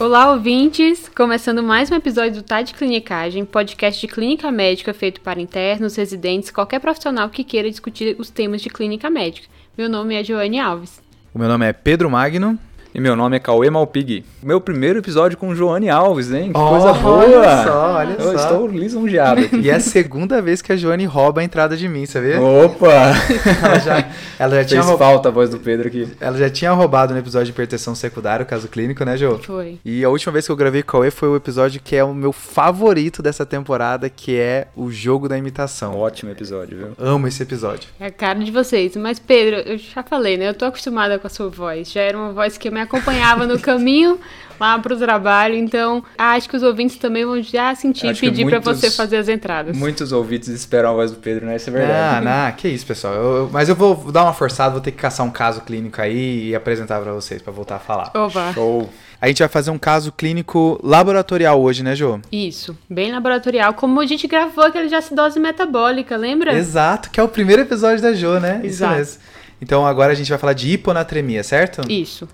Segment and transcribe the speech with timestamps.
[0.00, 1.10] Olá, ouvintes!
[1.14, 5.94] Começando mais um episódio do Tá de Clinicagem, podcast de clínica médica feito para internos,
[5.94, 9.46] residentes, qualquer profissional que queira discutir os temas de clínica médica.
[9.76, 11.02] Meu nome é Joane Alves.
[11.34, 12.58] O meu nome é Pedro Magno.
[12.92, 14.24] E meu nome é Cauê Malpig.
[14.42, 16.52] Meu primeiro episódio com Joane Alves, hein?
[16.52, 17.16] Que Oh, coisa boa!
[17.18, 18.34] olha só, olha Eu só.
[18.34, 19.56] estou lisonjeado aqui.
[19.62, 22.40] E é a segunda vez que a Joane rouba a entrada de mim, sabia?
[22.40, 22.88] Opa!
[23.62, 25.12] Ela já, ela já tinha Fez roubado.
[25.12, 26.08] falta a voz do Pedro aqui.
[26.20, 29.38] Ela já tinha roubado no episódio de hipertensão secundária, o caso clínico, né, Jo?
[29.38, 29.78] Foi.
[29.84, 32.12] E a última vez que eu gravei com Cauê foi o episódio que é o
[32.14, 35.96] meu favorito dessa temporada, que é o jogo da imitação.
[35.96, 36.88] Ótimo episódio, viu?
[36.98, 37.88] Amo esse episódio.
[38.00, 38.96] É a cara de vocês.
[38.96, 40.48] Mas, Pedro, eu já falei, né?
[40.48, 41.92] Eu tô acostumada com a sua voz.
[41.92, 44.18] Já era uma voz que me acompanhava no caminho
[44.58, 45.54] lá pro trabalho.
[45.54, 48.90] Então, acho que os ouvintes também vão já sentir e Acho pedir pra muitos- você
[48.90, 49.76] fazer as entradas.
[49.76, 51.56] Muitos ouvintes esperam a voz do Pedro, né?
[51.56, 52.26] Isso é verdade.
[52.26, 53.14] Ah, não, que isso, pessoal.
[53.14, 56.48] Eu- mas eu vou dar uma forçada, vou ter que caçar um caso clínico aí
[56.50, 58.10] e apresentar pra vocês, pra voltar a falar.
[58.14, 58.52] Opa!
[58.52, 58.90] Show!
[59.22, 62.20] A gente vai fazer um caso clínico laboratorial hoje, né, Jo?
[62.32, 66.54] Isso, bem laboratorial, como a gente gravou aquele de acidose metabólica, lembra?
[66.54, 68.60] Exato, que é o primeiro episódio da Jo, né?
[68.64, 68.92] Exato.
[68.94, 69.22] Isso mesmo.
[69.60, 71.82] Então agora a gente vai falar de hiponatremia, certo?
[71.90, 72.26] Isso.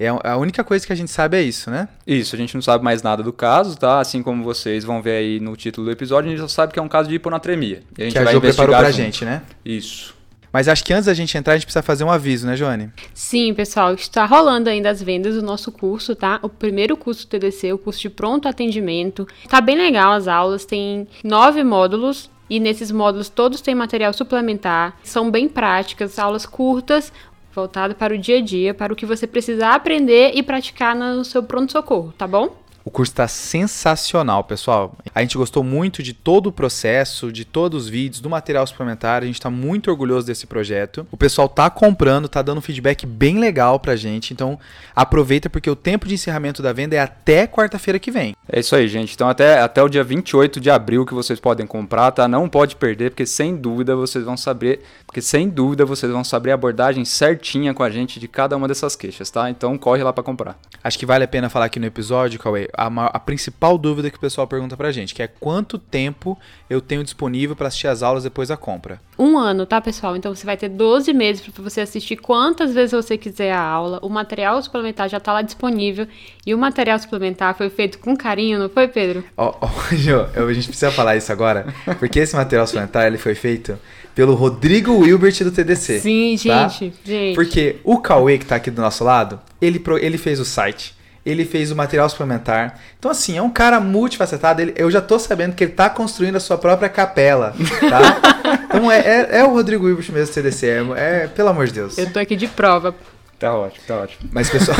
[0.00, 1.86] É a única coisa que a gente sabe é isso, né?
[2.06, 4.00] Isso, a gente não sabe mais nada do caso, tá?
[4.00, 6.78] Assim como vocês vão ver aí no título do episódio, a gente só sabe que
[6.78, 7.82] é um caso de hiponatremia.
[7.98, 8.96] E a gente que a vai Jo preparou pra junto.
[8.96, 9.42] gente, né?
[9.62, 10.14] Isso.
[10.50, 12.90] Mas acho que antes da gente entrar, a gente precisa fazer um aviso, né, Joane?
[13.12, 16.40] Sim, pessoal, está rolando ainda as vendas do nosso curso, tá?
[16.42, 19.28] O primeiro curso TDC, o curso de pronto atendimento.
[19.50, 22.30] Tá bem legal as aulas, tem nove módulos.
[22.48, 27.12] E nesses módulos todos têm material suplementar, são bem práticas, aulas curtas,
[27.52, 31.24] voltadas para o dia a dia, para o que você precisa aprender e praticar no
[31.24, 32.59] seu pronto-socorro, tá bom?
[32.84, 34.96] O curso está sensacional, pessoal.
[35.14, 39.22] A gente gostou muito de todo o processo, de todos os vídeos, do material suplementar.
[39.22, 41.06] A gente está muito orgulhoso desse projeto.
[41.10, 44.32] O pessoal tá comprando, tá dando um feedback bem legal pra gente.
[44.32, 44.58] Então,
[44.94, 48.34] aproveita porque o tempo de encerramento da venda é até quarta-feira que vem.
[48.52, 49.14] É isso aí, gente.
[49.14, 52.26] Então até, até o dia 28 de abril que vocês podem comprar, tá?
[52.26, 56.50] Não pode perder, porque sem dúvida vocês vão saber, porque sem dúvida vocês vão saber
[56.50, 59.48] a abordagem certinha com a gente de cada uma dessas queixas, tá?
[59.50, 60.58] Então corre lá pra comprar.
[60.82, 64.16] Acho que vale a pena falar aqui no episódio, Cauê, a, a principal dúvida que
[64.16, 66.38] o pessoal pergunta pra gente, que é quanto tempo
[66.68, 69.00] eu tenho disponível para assistir as aulas depois da compra.
[69.18, 70.16] Um ano, tá, pessoal?
[70.16, 73.98] Então você vai ter 12 meses para você assistir quantas vezes você quiser a aula.
[74.02, 76.06] O material suplementar já tá lá disponível.
[76.46, 79.22] E o material suplementar foi feito com carinho, não foi, Pedro?
[79.36, 79.54] Ó,
[79.92, 81.66] Jô, eu- a gente precisa falar isso agora,
[81.98, 83.78] porque esse material suplementar ele foi feito
[84.14, 86.00] pelo Rodrigo Wilbert do TDC.
[86.00, 86.68] Sim, tá?
[86.68, 86.94] gente.
[87.04, 87.34] Gente.
[87.34, 90.94] Porque o Cauê, que tá aqui do nosso lado, ele, ele fez o site,
[91.24, 92.78] ele fez o material suplementar.
[92.98, 94.62] Então, assim, é um cara multifacetado.
[94.62, 97.54] Ele, eu já tô sabendo que ele tá construindo a sua própria capela,
[97.88, 98.58] tá?
[98.64, 100.66] então, é, é, é o Rodrigo Wilbert mesmo do TDC.
[100.66, 101.98] É, é- pelo amor de Deus.
[101.98, 102.94] Eu tô aqui de prova.
[103.38, 104.28] Tá ótimo, tá ótimo.
[104.32, 104.76] Mas, pessoal.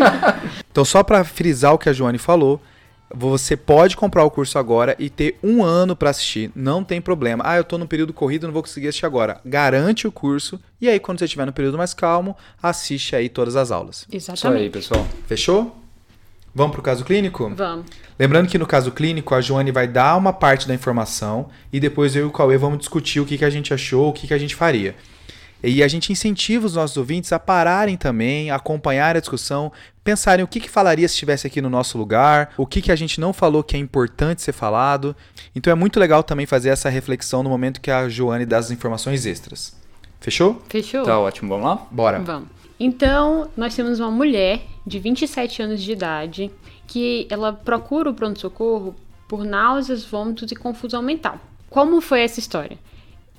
[0.70, 2.60] então, só pra frisar o que a Joane falou,
[3.12, 6.50] você pode comprar o curso agora e ter um ano pra assistir.
[6.54, 7.42] Não tem problema.
[7.46, 9.40] Ah, eu tô no período corrido, não vou conseguir assistir agora.
[9.44, 10.60] Garante o curso.
[10.80, 14.06] E aí, quando você estiver no período mais calmo, assiste aí todas as aulas.
[14.12, 14.70] Isso aí, Exatamente.
[14.70, 15.06] pessoal.
[15.26, 15.76] Fechou?
[16.54, 17.52] Vamos pro caso clínico?
[17.54, 17.86] Vamos.
[18.18, 22.16] Lembrando que no caso clínico, a Joane vai dar uma parte da informação e depois
[22.16, 24.34] eu e o Cauê vamos discutir o que, que a gente achou, o que, que
[24.34, 24.96] a gente faria.
[25.62, 29.70] E a gente incentiva os nossos ouvintes a pararem também, a acompanhar a discussão,
[30.02, 32.96] pensarem o que, que falaria se estivesse aqui no nosso lugar, o que, que a
[32.96, 35.14] gente não falou que é importante ser falado.
[35.54, 38.70] Então é muito legal também fazer essa reflexão no momento que a Joane dá as
[38.70, 39.76] informações extras.
[40.20, 40.62] Fechou?
[40.68, 41.04] Fechou?
[41.04, 41.86] Tá ótimo, vamos lá?
[41.90, 42.18] Bora.
[42.20, 42.48] Vamos.
[42.78, 46.50] Então, nós temos uma mulher de 27 anos de idade
[46.86, 48.96] que ela procura o pronto-socorro
[49.28, 51.38] por náuseas, vômitos e confusão mental.
[51.68, 52.78] Como foi essa história?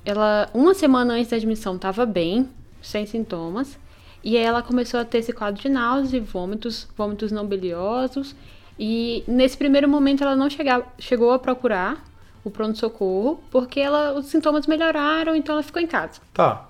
[0.04, 2.48] Ela, uma semana antes da admissão, estava bem,
[2.80, 3.78] sem sintomas,
[4.24, 8.34] e aí ela começou a ter esse quadro de náuseas e vômitos, vômitos não biliosos,
[8.78, 12.04] e nesse primeiro momento ela não chega, chegou a procurar
[12.44, 16.20] o pronto-socorro, porque ela, os sintomas melhoraram, então ela ficou em casa.
[16.34, 16.68] Tá.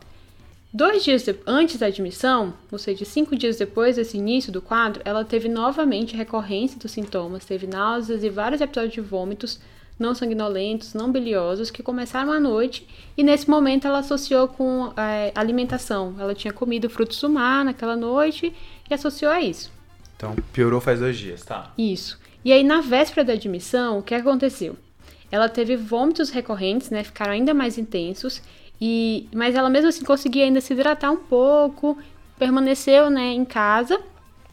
[0.75, 5.03] Dois dias de- antes da admissão, ou seja, cinco dias depois desse início do quadro,
[5.05, 9.61] ela teve novamente recorrência dos sintomas, teve náuseas e vários episódios de vômitos
[9.99, 12.87] não sanguinolentos, não biliosos, que começaram à noite
[13.17, 16.15] e nesse momento ela associou com eh, alimentação.
[16.19, 18.53] Ela tinha comido frutos do mar naquela noite
[18.91, 19.71] e associou a isso.
[20.17, 21.73] Então piorou faz dois dias, tá?
[21.77, 22.19] Isso.
[22.44, 24.77] E aí, na véspera da admissão, o que aconteceu?
[25.31, 27.05] Ela teve vômitos recorrentes, né?
[27.05, 28.43] Ficaram ainda mais intensos.
[28.81, 31.97] E, mas ela mesmo assim conseguia ainda se hidratar um pouco,
[32.37, 34.00] permaneceu, né, em casa.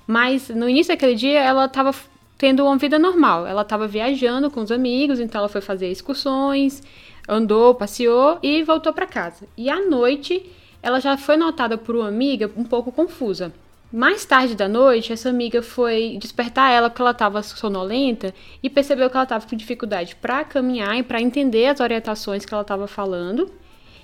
[0.05, 1.93] Mas no início daquele dia ela estava
[2.39, 3.45] tendo uma vida normal.
[3.45, 6.81] Ela estava viajando com os amigos, então ela foi fazer excursões,
[7.27, 9.45] andou, passeou e voltou para casa.
[9.55, 10.49] E à noite
[10.81, 13.53] ela já foi notada por uma amiga um pouco confusa.
[13.91, 18.33] Mais tarde da noite, essa amiga foi despertar ela porque ela estava sonolenta
[18.63, 22.53] e percebeu que ela estava com dificuldade para caminhar e para entender as orientações que
[22.53, 23.51] ela estava falando.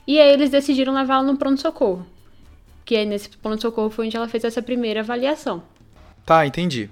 [0.06, 2.06] E aí eles decidiram levá-la no pronto-socorro.
[2.84, 5.64] Que aí nesse pronto-socorro foi onde ela fez essa primeira avaliação.
[6.26, 6.90] Tá, entendi.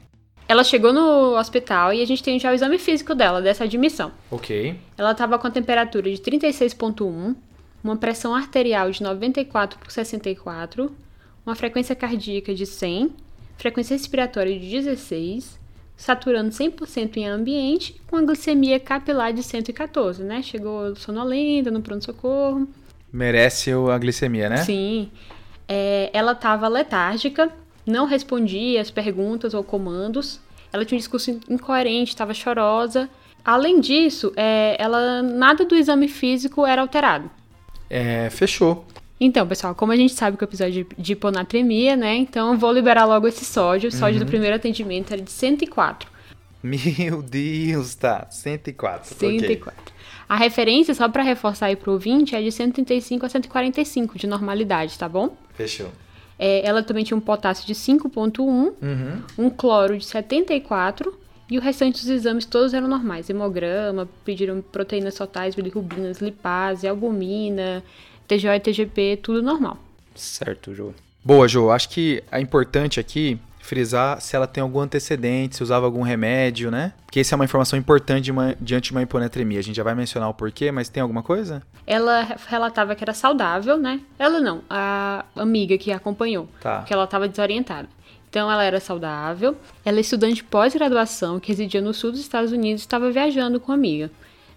[0.47, 4.11] Ela chegou no hospital e a gente tem já o exame físico dela, dessa admissão.
[4.29, 4.75] Ok.
[4.97, 7.35] Ela estava com a temperatura de 36,1,
[7.83, 10.91] uma pressão arterial de 94 por 64,
[11.45, 13.11] uma frequência cardíaca de 100,
[13.57, 15.59] frequência respiratória de 16,
[15.95, 20.41] saturando 100% em ambiente, com a glicemia capilar de 114, né?
[20.41, 22.67] Chegou sonolenta no pronto-socorro.
[23.11, 24.57] Merece a glicemia, né?
[24.57, 25.11] Sim.
[25.67, 27.51] É, ela estava letárgica,
[27.85, 30.39] não respondia às perguntas ou comandos.
[30.71, 33.09] Ela tinha um discurso incoerente, estava chorosa.
[33.45, 37.29] Além disso, é, ela nada do exame físico era alterado.
[37.89, 38.85] É, fechou.
[39.19, 42.15] Então, pessoal, como a gente sabe que o episódio de hiponatremia, né?
[42.15, 43.89] Então eu vou liberar logo esse sódio.
[43.89, 44.25] O sódio Uhum.
[44.25, 46.09] do primeiro atendimento era de 104.
[46.61, 48.25] Meu Deus, tá.
[48.29, 49.15] 104.
[49.15, 49.39] ok.
[49.39, 49.93] 104.
[50.27, 54.97] A referência, só para reforçar aí pro ouvinte, é de 135 a 145 de normalidade,
[54.97, 55.35] tá bom?
[55.53, 55.91] Fechou.
[56.37, 59.21] É, ela também tinha um potássio de 5,1, Uhum.
[59.37, 61.13] um cloro de 74
[61.49, 63.29] e o restante dos exames todos eram normais.
[63.29, 67.83] Hemograma, pediram proteínas totais, bilirrubinas, lipase, albumina,
[68.27, 69.77] TGO e TGP, tudo normal.
[70.15, 70.91] Certo, Jô.
[71.23, 71.69] Boa, Jô.
[71.71, 76.69] Acho que é importante aqui frisar se ela tem algum antecedente, se usava algum remédio,
[76.69, 76.93] né?
[77.05, 79.59] Porque essa é uma informação importante de uma- diante de uma hiponatremia.
[79.59, 81.63] A gente já vai mencionar o porquê, mas tem alguma coisa?
[81.87, 84.01] Ela relatava que era saudável, né?
[84.19, 86.83] Ela não, a amiga que a acompanhou, Tá.
[86.83, 87.87] que ela estava desorientada.
[88.29, 89.55] Então ela era saudável,
[89.85, 93.71] ela é estudante pós-graduação que residia no sul dos Estados Unidos e estava viajando com
[93.71, 94.09] a amiga.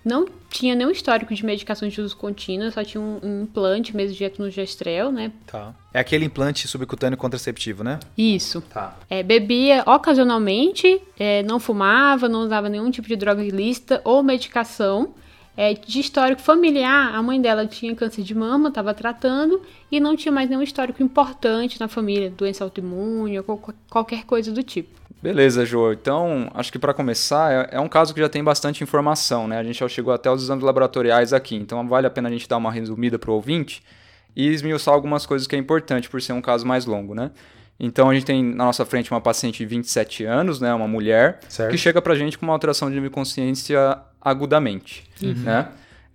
[0.07, 4.17] Não tinha nenhum histórico de medicações de uso contínuo, só tinha um, um implante mesmo
[4.17, 5.33] de etnogestrel, né?
[5.45, 5.75] Tá.
[5.93, 7.99] É aquele implante subcutâneo contraceptivo, né?
[8.17, 8.61] Isso.
[8.61, 8.97] Tá.
[9.11, 15.13] É, bebia ocasionalmente, é, não fumava, não usava nenhum tipo de droga ilícita ou medicação.
[15.57, 20.15] É, de histórico familiar, a mãe dela tinha câncer de mama, estava tratando e não
[20.15, 24.91] tinha mais nenhum histórico importante na família, doença autoimune ou qual- qualquer coisa do tipo.
[25.23, 25.93] Beleza, Jô.
[25.93, 29.59] Então, acho que para começar, é, é um caso que já tem bastante informação, né?
[29.59, 32.47] A gente já chegou até os exames laboratoriais aqui, então vale a pena a gente
[32.47, 33.83] dar uma resumida para o ouvinte
[34.37, 37.31] e esmiuçar algumas coisas que é importante por ser um caso mais longo, né?
[37.79, 40.73] Então, a gente tem na nossa frente uma paciente de 27 anos, né?
[40.73, 41.71] Uma mulher, Certo.
[41.71, 45.05] que chega pra gente com uma alteração de nível de consciência agudamente,
[45.45, 45.69] né?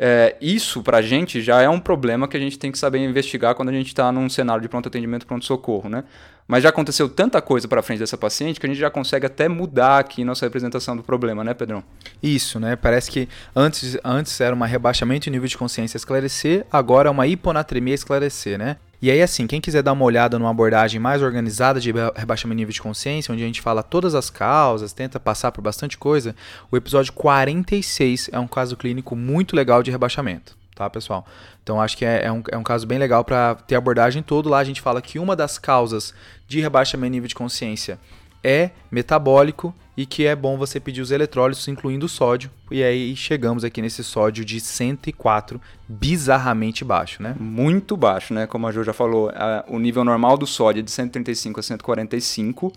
[0.04, 3.54] É, isso pra gente já é um problema que a gente tem que saber investigar
[3.54, 6.04] quando a gente está num cenário de pronto atendimento, pronto socorro, né?
[6.52, 9.48] Mas já aconteceu tanta coisa pra frente dessa paciente que a gente já consegue até
[9.48, 11.82] mudar aqui nossa representação do problema, né, Pedrão?
[12.22, 12.76] Isso, né?
[12.76, 17.26] Parece que antes, antes era um rebaixamento de nível de consciência esclarecer, agora é uma
[17.26, 18.76] hiponatremia esclarecer, né?
[19.02, 22.58] E aí, assim, quem quiser dar uma olhada numa abordagem mais organizada de reba- rebaixamento
[22.58, 25.98] de nível de consciência, onde a gente fala todas as causas, tenta passar por bastante
[25.98, 26.36] coisa,
[26.70, 31.26] o episódio 46 é um caso clínico muito legal de rebaixamento, tá, pessoal?
[31.64, 34.50] Então, acho que é, é um, é um caso bem legal para ter abordagem todo.
[34.50, 36.14] Lá a gente fala que uma das causas
[36.48, 38.00] de rebaixamento de nível de consciência
[38.44, 42.50] é metabólico e que é bom você pedir os eletrólitos, incluindo o sódio.
[42.72, 47.36] E aí chegamos aqui nesse sódio de 104, bizarramente baixo, né?
[47.40, 48.48] Muito baixo, né?
[48.48, 51.64] Como a Jo já falou, a- o nível normal do sódio é de 135 a
[51.64, 52.74] 145.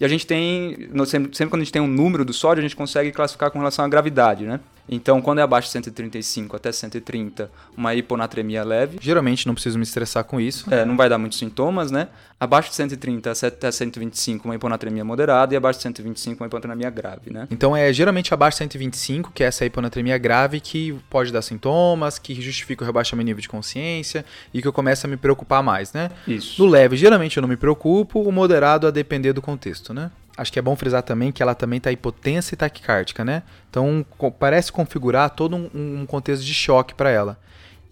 [0.00, 2.62] E a gente tem, sempre, sempre quando a gente tem um número do sódio, a
[2.62, 4.58] gente consegue classificar com relação à gravidade, né?
[4.88, 9.84] Então, quando é abaixo de 135 até 130, uma hiponatremia leve, Geralmente não preciso me
[9.84, 10.72] estressar com isso.
[10.72, 12.08] é, não vai dar muitos sintomas, né?
[12.38, 17.30] Abaixo de 130 até 125, uma hiponatremia moderada, e abaixo de 125, uma hiponatremia grave,
[17.30, 17.48] né?
[17.50, 22.18] Então é geralmente abaixo de 125, que é essa hiponatremia grave, que pode dar sintomas,
[22.18, 25.62] que justifica o rebaixamento de nível de consciência e que eu começo a me preocupar
[25.62, 26.10] mais, né?
[26.28, 26.62] Isso.
[26.62, 30.10] No leve, geralmente eu não me preocupo, o moderado a depender do contexto, né?
[30.36, 33.42] Acho que é bom frisar também que ela também está hipotensa e taquicárdica, né?
[33.70, 34.04] Então
[34.38, 37.38] parece configurar todo um, um contexto de choque para ela.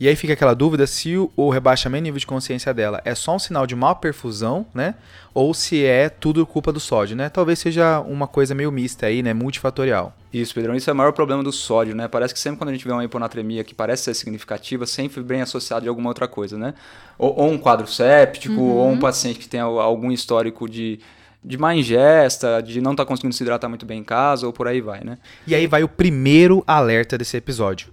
[0.01, 3.15] E aí fica aquela dúvida se o, o rebaixamento de nível de consciência dela é
[3.15, 4.97] só um sinal de má perfusão, né?
[5.33, 7.29] Ou se é tudo culpa do sódio, né?
[7.29, 9.33] Talvez seja uma coisa meio mista aí, né?
[9.33, 10.13] Multifatorial.
[10.33, 10.75] Isso, Pedrão.
[10.75, 12.09] Isso é o maior problema do sódio, né?
[12.09, 15.41] Parece que sempre quando a gente vê uma hiponatremia que parece ser significativa, sempre vem
[15.43, 16.75] associado de alguma outra coisa, né?
[17.17, 20.99] Ou, ou um quadro séptico, ou um paciente que tem al- algum histórico de,
[21.45, 24.69] de má ingesta, de não estar conseguindo se hidratar muito bem em casa, ou por
[24.69, 25.19] aí vai, né?
[25.47, 27.93] E aí vai o primeiro alerta desse episódio.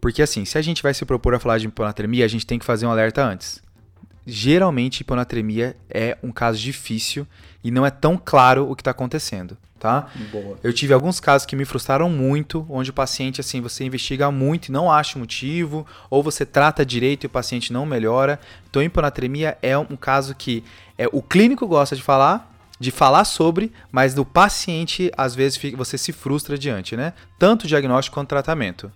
[0.00, 2.58] Porque assim, se a gente vai se propor a falar de hiponatremia, a gente tem
[2.58, 3.62] que fazer um alerta antes.
[4.26, 7.26] Geralmente, hiponatremia é um caso difícil
[7.64, 10.08] e não é tão claro o que está acontecendo, tá?
[10.30, 10.58] Boa.
[10.62, 14.68] Eu tive alguns casos que me frustraram muito, onde o paciente, assim, você investiga muito
[14.68, 18.38] e não acha o motivo, ou você trata direito e o paciente não melhora.
[18.68, 20.62] Então, hiponatremia é um caso que
[20.96, 22.49] é, o clínico gosta de falar,
[22.80, 27.12] de falar sobre, mas do paciente, às vezes, você se frustra diante, né?
[27.38, 28.90] Tanto diagnóstico quanto tratamento.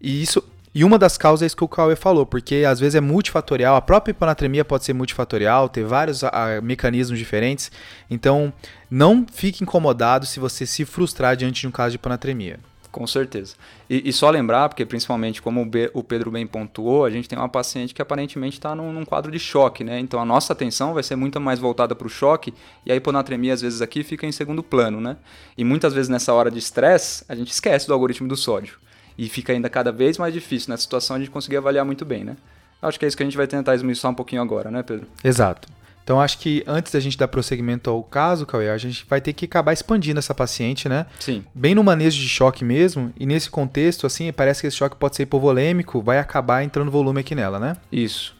[0.00, 0.44] E isso.
[0.74, 3.76] E uma das causas é isso que o Cauê falou, porque às vezes é multifatorial,
[3.76, 7.72] a própria hiponatremia pode ser multifatorial, ter vários a, a, mecanismos diferentes.
[8.10, 8.52] Então,
[8.90, 12.60] não fique incomodado se você se frustrar diante de um caso de hiponatremia.
[12.96, 13.56] Com certeza.
[13.90, 17.28] E, e, só lembrar, porque principalmente como o, B, o, Pedro bem pontuou, a gente
[17.28, 20.00] tem uma paciente que aparentemente está num, num, quadro de choque, né?
[20.00, 22.54] Então a nossa atenção vai ser muito mais voltada para o choque
[22.86, 25.18] e a hiponatremia às vezes aqui fica em segundo plano, né?
[25.58, 28.78] E muitas vezes nessa hora de estresse a gente esquece do algoritmo do sódio
[29.18, 32.24] e fica ainda cada vez mais difícil nessa situação a gente conseguir avaliar muito bem,
[32.24, 32.34] né?
[32.80, 35.06] Acho que é isso que a gente vai tentar esmiuçar um pouquinho agora, né, Pedro?
[35.22, 35.68] Exato.
[36.06, 39.32] Então acho que antes da gente dar prosseguimento ao caso, Cauê, a gente vai ter
[39.32, 41.04] que acabar expandindo essa paciente, né?
[41.18, 41.44] Sim.
[41.52, 45.16] Bem no manejo de choque mesmo, e nesse contexto, assim, parece que esse choque pode
[45.16, 47.76] ser hipovolêmico, vai acabar entrando volume aqui nela, né?
[47.90, 48.36] Isso.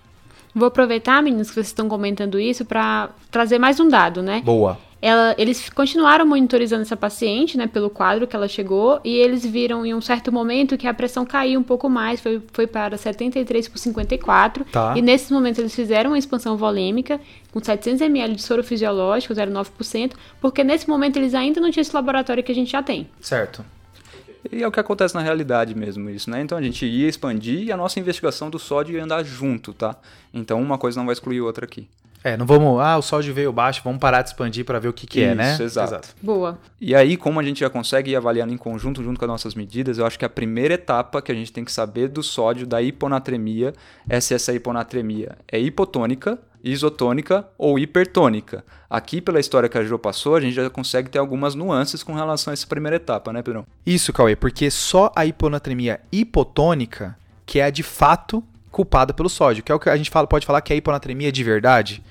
[0.54, 4.42] Vou aproveitar, meninos, que vocês estão comentando isso, para trazer mais um dado, né?
[4.44, 4.78] Boa.
[5.00, 9.84] Ela, eles continuaram monitorizando essa paciente, né, pelo quadro que ela chegou, e eles viram
[9.84, 13.68] em um certo momento que a pressão caiu um pouco mais, foi, foi para 73
[13.68, 14.64] por 54.
[14.64, 14.94] Tá.
[14.96, 17.20] E nesses momentos eles fizeram uma expansão volêmica
[17.52, 21.94] com 700 ml de soro fisiológico, 0,9%, porque nesse momento eles ainda não tinham esse
[21.94, 23.08] laboratório que a gente já tem.
[23.20, 23.64] Certo.
[24.50, 26.40] E é o que acontece na realidade mesmo isso, né?
[26.40, 29.96] Então a gente ia expandir e a nossa investigação do sódio ia andar junto, tá?
[30.32, 31.88] Então uma coisa não vai excluir outra aqui.
[32.26, 34.92] É, não vamos, ah, o sódio veio baixo, vamos parar de expandir para ver o
[34.92, 35.56] que, que Isso, é, né?
[35.60, 35.94] Exato.
[35.94, 36.08] exato.
[36.20, 36.58] Boa.
[36.80, 39.54] E aí, como a gente já consegue ir avaliando em conjunto, junto com as nossas
[39.54, 42.66] medidas, eu acho que a primeira etapa que a gente tem que saber do sódio,
[42.66, 43.72] da hiponatremia,
[44.08, 48.64] é se essa hiponatremia é hipotônica, isotônica ou hipertônica.
[48.90, 52.12] Aqui, pela história que a Jo passou, a gente já consegue ter algumas nuances com
[52.12, 53.64] relação a essa primeira etapa, né, Pedrão?
[53.86, 57.16] Isso, Cauê, porque só a hiponatremia hipotônica
[57.46, 58.42] que é a de fato
[58.76, 60.76] culpada pelo sódio, que é o que a gente fala, pode falar que é a
[60.76, 62.02] hiponatremia de verdade.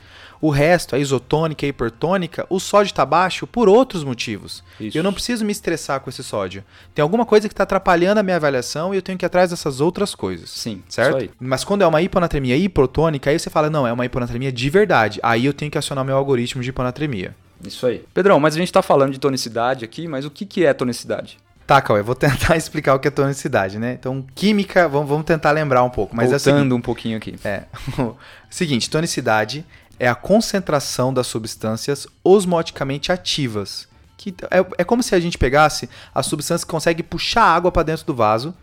[0.41, 4.63] O resto, a isotônica e a hipertônica, o sódio está baixo por outros motivos.
[4.79, 4.97] Isso.
[4.97, 6.63] Eu não preciso me estressar com esse sódio.
[6.93, 9.51] Tem alguma coisa que está atrapalhando a minha avaliação e eu tenho que ir atrás
[9.51, 10.49] dessas outras coisas.
[10.49, 11.31] Sim, certo?
[11.39, 15.19] Mas quando é uma hiponatremia hipertônica, aí você fala, não, é uma hiponatremia de verdade.
[15.21, 17.35] Aí eu tenho que acionar meu algoritmo de hiponatremia.
[17.63, 18.03] Isso aí.
[18.11, 21.37] Pedrão, mas a gente está falando de tonicidade aqui, mas o que, que é tonicidade?
[21.65, 23.93] Tá, Cauê, vou tentar explicar o que é tonicidade, né?
[23.93, 26.15] Então, química, vamos, vamos tentar lembrar um pouco.
[26.15, 27.35] Mas Voltando é seguinte, um pouquinho aqui.
[27.43, 27.63] É.
[28.49, 29.65] seguinte, tonicidade
[29.99, 33.87] é a concentração das substâncias osmoticamente ativas.
[34.17, 37.83] Que é, é como se a gente pegasse a substância que consegue puxar água para
[37.83, 38.53] dentro do vaso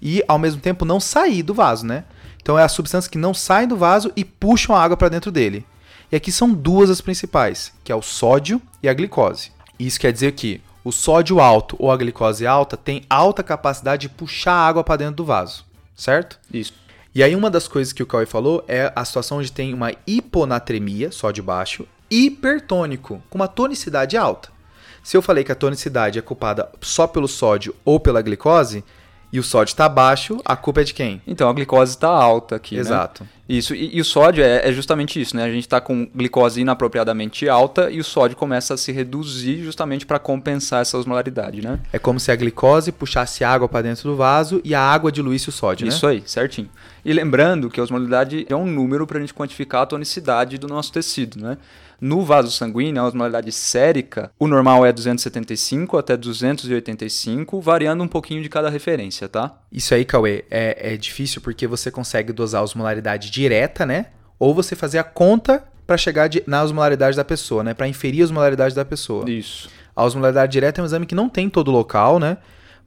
[0.00, 2.04] e, ao mesmo tempo, não sair do vaso, né?
[2.42, 5.32] Então, é a substância que não sai do vaso e puxam a água para dentro
[5.32, 5.64] dele.
[6.12, 9.52] E aqui são duas as principais, que é o sódio e a glicose.
[9.78, 14.14] Isso quer dizer que o sódio alto ou a glicose alta tem alta capacidade de
[14.14, 16.38] puxar água para dentro do vaso, certo?
[16.52, 16.72] Isso.
[17.14, 19.92] E aí uma das coisas que o Cauê falou é a situação onde tem uma
[20.06, 24.48] hiponatremia, sódio baixo, hipertônico, com uma tonicidade alta.
[25.02, 28.84] Se eu falei que a tonicidade é culpada só pelo sódio ou pela glicose,
[29.32, 31.22] e o sódio está baixo, a culpa é de quem?
[31.26, 32.74] Então a glicose está alta aqui.
[32.74, 32.80] né?
[32.80, 33.26] Exato.
[33.48, 35.42] Isso, e, e o sódio é, é justamente isso, né?
[35.42, 40.06] A gente está com glicose inapropriadamente alta e o sódio começa a se reduzir justamente
[40.06, 41.80] para compensar essa osmolaridade, né?
[41.92, 45.48] É como se a glicose puxasse água para dentro do vaso e a água diluísse
[45.48, 46.12] o sódio, Isso né?
[46.12, 46.68] aí, certinho.
[47.04, 50.68] E lembrando que a osmolaridade é um número para a gente quantificar a tonicidade do
[50.68, 51.58] nosso tecido, né?
[52.00, 58.42] No vaso sanguíneo, a osmolaridade sérica, o normal é 275 até 285, variando um pouquinho
[58.42, 59.58] de cada referência, tá?
[59.70, 64.06] Isso aí, Cauê, é, é difícil porque você consegue dosar a osmolaridade direta, né?
[64.38, 67.74] Ou você fazer a conta para chegar de, na osmolaridade da pessoa, né?
[67.74, 69.28] Para inferir a osmolaridade da pessoa.
[69.28, 69.68] Isso.
[69.94, 72.38] A osmolaridade direta é um exame que não tem em todo local, né?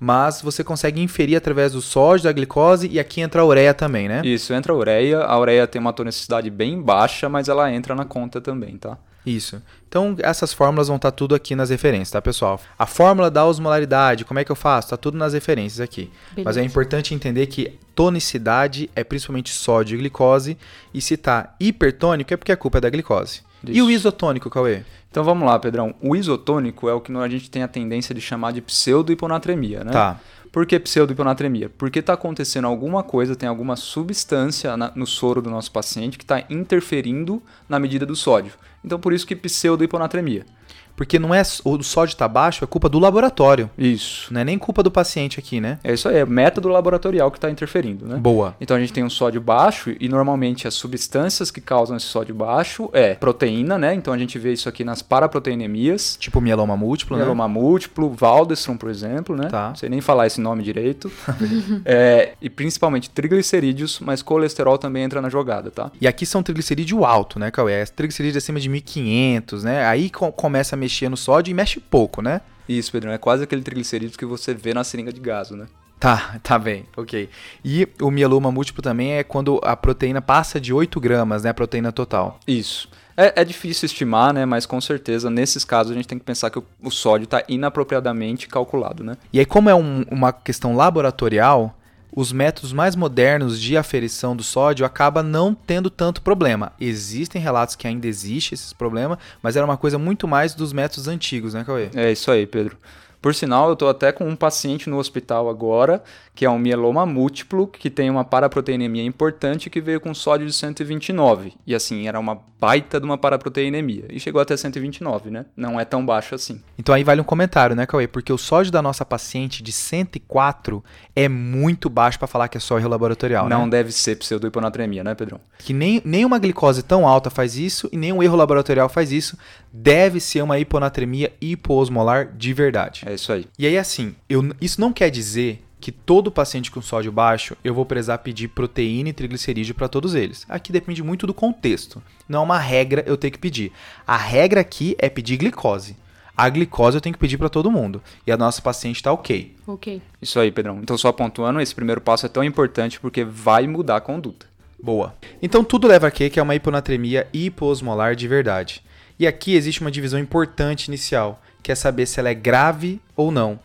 [0.03, 4.10] Mas você consegue inferir através do sódio, da glicose e aqui entra a ureia também,
[4.10, 4.22] né?
[4.25, 5.19] Isso, entra a ureia.
[5.22, 8.98] A ureia tem uma tonicidade bem baixa, mas ela entra na conta também, tá?
[9.25, 9.62] Isso.
[9.88, 12.60] Então, essas fórmulas vão estar tudo aqui nas referências, tá, pessoal?
[12.77, 14.89] A fórmula da osmolaridade, como é que eu faço?
[14.89, 16.12] Tá tudo nas referências aqui.
[16.31, 16.62] Mas é Beleza.
[16.63, 20.57] importante entender que tonicidade é principalmente sódio e glicose,
[20.93, 23.41] e se tá hipertônico é porque a culpa é da glicose.
[23.72, 24.82] E o isotônico, Cauê?
[25.10, 25.93] Então vamos lá, Pedrão.
[26.01, 29.91] O isotônico é o que a gente tem a tendência de chamar de pseudo-hiponatremia, né?
[29.91, 30.20] Tá.
[30.51, 31.70] Por que pseudo-hiponatremia?
[31.77, 36.24] Porque está acontecendo alguma coisa, tem alguma substância na- no soro do nosso paciente que
[36.24, 38.53] está interferindo na medida do sódio.
[38.86, 40.46] Então por isso que pseudo-hiponatremia.
[40.95, 43.69] Porque não é o sódio tá baixo, é culpa do laboratório.
[43.77, 44.33] Isso.
[44.33, 45.79] Não é nem culpa do paciente aqui, né?
[45.83, 48.17] É isso aí, é método laboratorial que está interferindo, né?
[48.17, 48.55] Boa.
[48.62, 52.35] Então a gente tem um sódio baixo e normalmente as substâncias que causam esse sódio
[52.35, 53.93] baixo é proteína, né?
[53.93, 56.15] Então a gente vê isso aqui nas paraproteinemias.
[56.19, 57.53] Tipo mieloma múltiplo, mieloma né?
[57.53, 59.47] múltiplo, Waldestrom, por exemplo, né?
[59.47, 59.69] Tá.
[59.69, 61.12] Não sei nem falar esse nome direito.
[61.85, 65.91] é, e principalmente triglicerídeos, mas colesterol também entra na jogada, tá?
[66.00, 67.73] E aqui são triglicerídeo alto, né, Cauê?
[67.73, 69.85] É triglicerídeo acima de 1500, né?
[69.85, 72.42] Aí co começa a mexer no sódio e mexe pouco, né?
[72.68, 73.10] Isso, Pedro.
[73.10, 75.68] É quase aquele triglicerídeo que você vê na seringa de gaso, né?
[76.00, 77.30] Tá, tá bem, ok.
[77.63, 81.50] E o mieloma múltiplo também é quando a proteína passa de 8 gramas, né?
[81.50, 82.40] A proteína total.
[82.46, 82.90] Isso.
[83.16, 84.46] É, é, difícil estimar, né?
[84.46, 87.44] Mas com certeza, nesses casos, a gente tem que pensar que o, o sódio está
[87.48, 89.16] inapropriadamente calculado, né?
[89.32, 91.78] E aí, como é um, uma questão laboratorial,
[92.15, 96.72] os métodos mais modernos de aferição do sódio acaba não tendo tanto problema.
[96.79, 101.08] Existem relatos que ainda existe esse problema, mas era uma coisa muito mais dos métodos
[101.08, 101.89] antigos, né, Cauê?
[101.96, 102.77] É isso aí, Pedro.
[103.22, 106.03] Por sinal, eu estou até com um paciente no hospital agora,
[106.36, 110.54] que é um mieloma múltiplo, que tem uma paraproteinemia importante que veio com sódio de
[110.54, 111.54] 129.
[111.66, 114.06] E assim, era uma baita de uma paraproteinemia.
[114.10, 115.46] E chegou até 129, né?
[115.56, 116.62] Não é tão baixo assim.
[116.78, 118.08] Então aí vale um comentário, né, Cauê?
[118.08, 120.84] Porque o sódio da nossa paciente de 104
[121.16, 123.72] é muito baixo para falar que é só erro laboratorial, Não né?
[123.72, 125.40] deve ser pseudohiponatremia, né, Pedrão?
[125.60, 129.12] Que nem, nem uma glicose tão alta faz isso e nem um erro laboratorial faz
[129.12, 129.38] isso.
[129.72, 133.04] Deve ser uma hiponatremia hipoosmolar de verdade.
[133.06, 133.46] É isso aí.
[133.58, 137.74] E aí, assim, eu, isso não quer dizer que todo paciente com sódio baixo eu
[137.74, 140.46] vou precisar pedir proteína e triglicerídeo para todos eles.
[140.48, 142.02] Aqui depende muito do contexto.
[142.25, 143.70] Não é uma regra eu ter que pedir.
[144.08, 145.98] A regra aqui é pedir glicose.
[146.38, 148.02] A glicose eu tenho que pedir para todo mundo.
[148.25, 149.54] E a nossa paciente está ok.
[149.68, 150.02] Ok.
[150.22, 150.80] Isso aí, Pedrão.
[150.82, 154.46] Então, só pontuando, esse primeiro passo é tão importante porque vai mudar a conduta.
[154.82, 155.13] Boa.
[155.42, 156.30] Então tudo leva a quê?
[156.30, 158.82] Que é uma hiponatremia hipoosmolar de verdade.
[159.20, 163.32] E aqui existe uma divisão importante inicial, que é saber se ela é grave ou
[163.32, 163.60] não.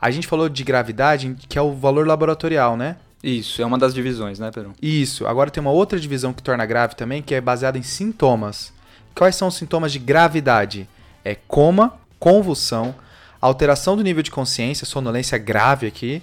[0.00, 2.96] A gente falou de gravidade, que é o valor laboratorial, né?
[3.22, 4.72] Isso, é uma das divisões, né, Pedro?
[4.80, 5.26] Isso.
[5.26, 8.72] Agora tem uma outra divisão que torna grave também, que é baseada em sintomas.
[9.14, 10.88] Quais são os sintomas de gravidade?
[11.24, 12.94] É coma, convulsão,
[13.40, 16.22] alteração do nível de consciência, sonolência grave aqui,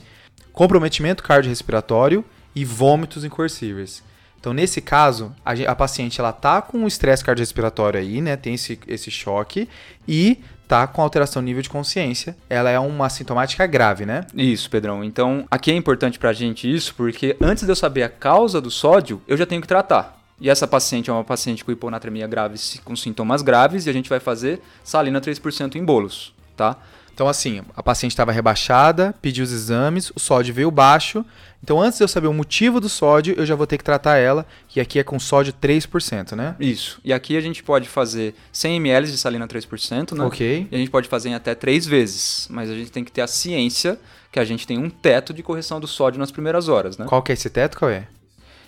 [0.54, 2.24] comprometimento cardiorrespiratório
[2.56, 4.02] e vômitos incoercíveis.
[4.40, 8.38] Então, nesse caso, a, a paciente ela tá com um estresse cardiorrespiratório aí, né?
[8.38, 9.68] Tem esse, esse choque
[10.08, 12.36] e tá com alteração nível de consciência.
[12.50, 14.26] Ela é uma sintomática grave, né?
[14.34, 15.04] Isso, Pedrão.
[15.04, 18.72] Então, aqui é importante pra gente isso, porque antes de eu saber a causa do
[18.72, 20.20] sódio, eu já tenho que tratar.
[20.40, 24.10] E essa paciente é uma paciente com hiponatremia grave, com sintomas graves, e a gente
[24.10, 26.78] vai fazer salina 3% em bolos, tá?
[27.16, 31.26] Então, assim, a paciente estava rebaixada, pediu os exames, o sódio veio baixo.
[31.64, 34.18] Então, antes de eu saber o motivo do sódio, eu já vou ter que tratar
[34.18, 36.58] ela, que aqui é com sódio 3%, né?
[36.60, 37.00] Isso.
[37.06, 40.26] E aqui a gente pode fazer 100 ml de salina 3%, né?
[40.26, 40.68] Ok.
[40.70, 42.50] E a gente pode fazer em até 3 vezes.
[42.52, 43.98] Mas a gente tem que ter a ciência
[44.30, 47.06] que a gente tem um teto de correção do sódio nas primeiras horas, né?
[47.08, 48.10] Qual que é esse teto, qual é?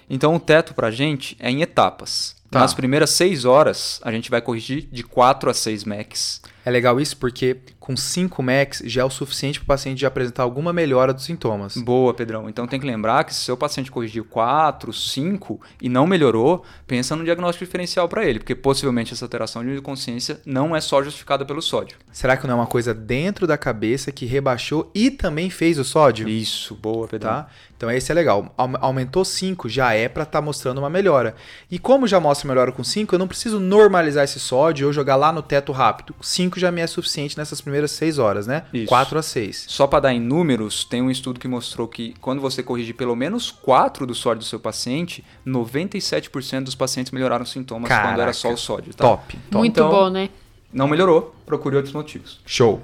[0.09, 2.37] Então, o teto pra gente é em etapas.
[2.49, 2.59] Tá.
[2.61, 6.41] Nas primeiras 6 horas, a gente vai corrigir de 4 a 6 max.
[6.63, 7.57] É legal isso porque
[7.87, 11.23] com 5 max já é o suficiente para o paciente já apresentar alguma melhora dos
[11.23, 11.77] sintomas.
[11.77, 12.49] Boa, Pedrão.
[12.49, 17.15] Então tem que lembrar que se seu paciente corrigiu 4, 5 e não melhorou, pensa
[17.15, 21.45] no diagnóstico diferencial para ele, porque possivelmente essa alteração de consciência não é só justificada
[21.45, 21.97] pelo sódio.
[22.11, 25.85] Será que não é uma coisa dentro da cabeça que rebaixou e também fez o
[25.85, 26.27] sódio?
[26.27, 27.31] Isso, boa, Pedrão.
[27.31, 27.47] Tá?
[27.77, 28.53] Então esse é legal.
[28.57, 31.35] Aumentou 5, já é para estar tá mostrando uma melhora.
[31.69, 35.15] E como já mostra melhora com 5, eu não preciso normalizar esse sódio ou jogar
[35.15, 36.15] lá no teto rápido.
[36.19, 38.63] 5 já me é suficiente nessas primeiras 6 horas, né?
[38.73, 38.87] Isso.
[38.87, 39.65] 4 a 6.
[39.67, 43.13] Só para dar em números, tem um estudo que mostrou que quando você corrigir pelo
[43.15, 48.09] menos 4 do sódio do seu paciente, 97% dos pacientes melhoraram os sintomas Caraca.
[48.09, 48.93] quando era só o sódio.
[48.93, 49.03] Tá?
[49.03, 49.57] Top, top.
[49.57, 50.29] Muito Então- bom, né?
[50.71, 52.39] Não melhorou, procure outros motivos.
[52.45, 52.81] Show.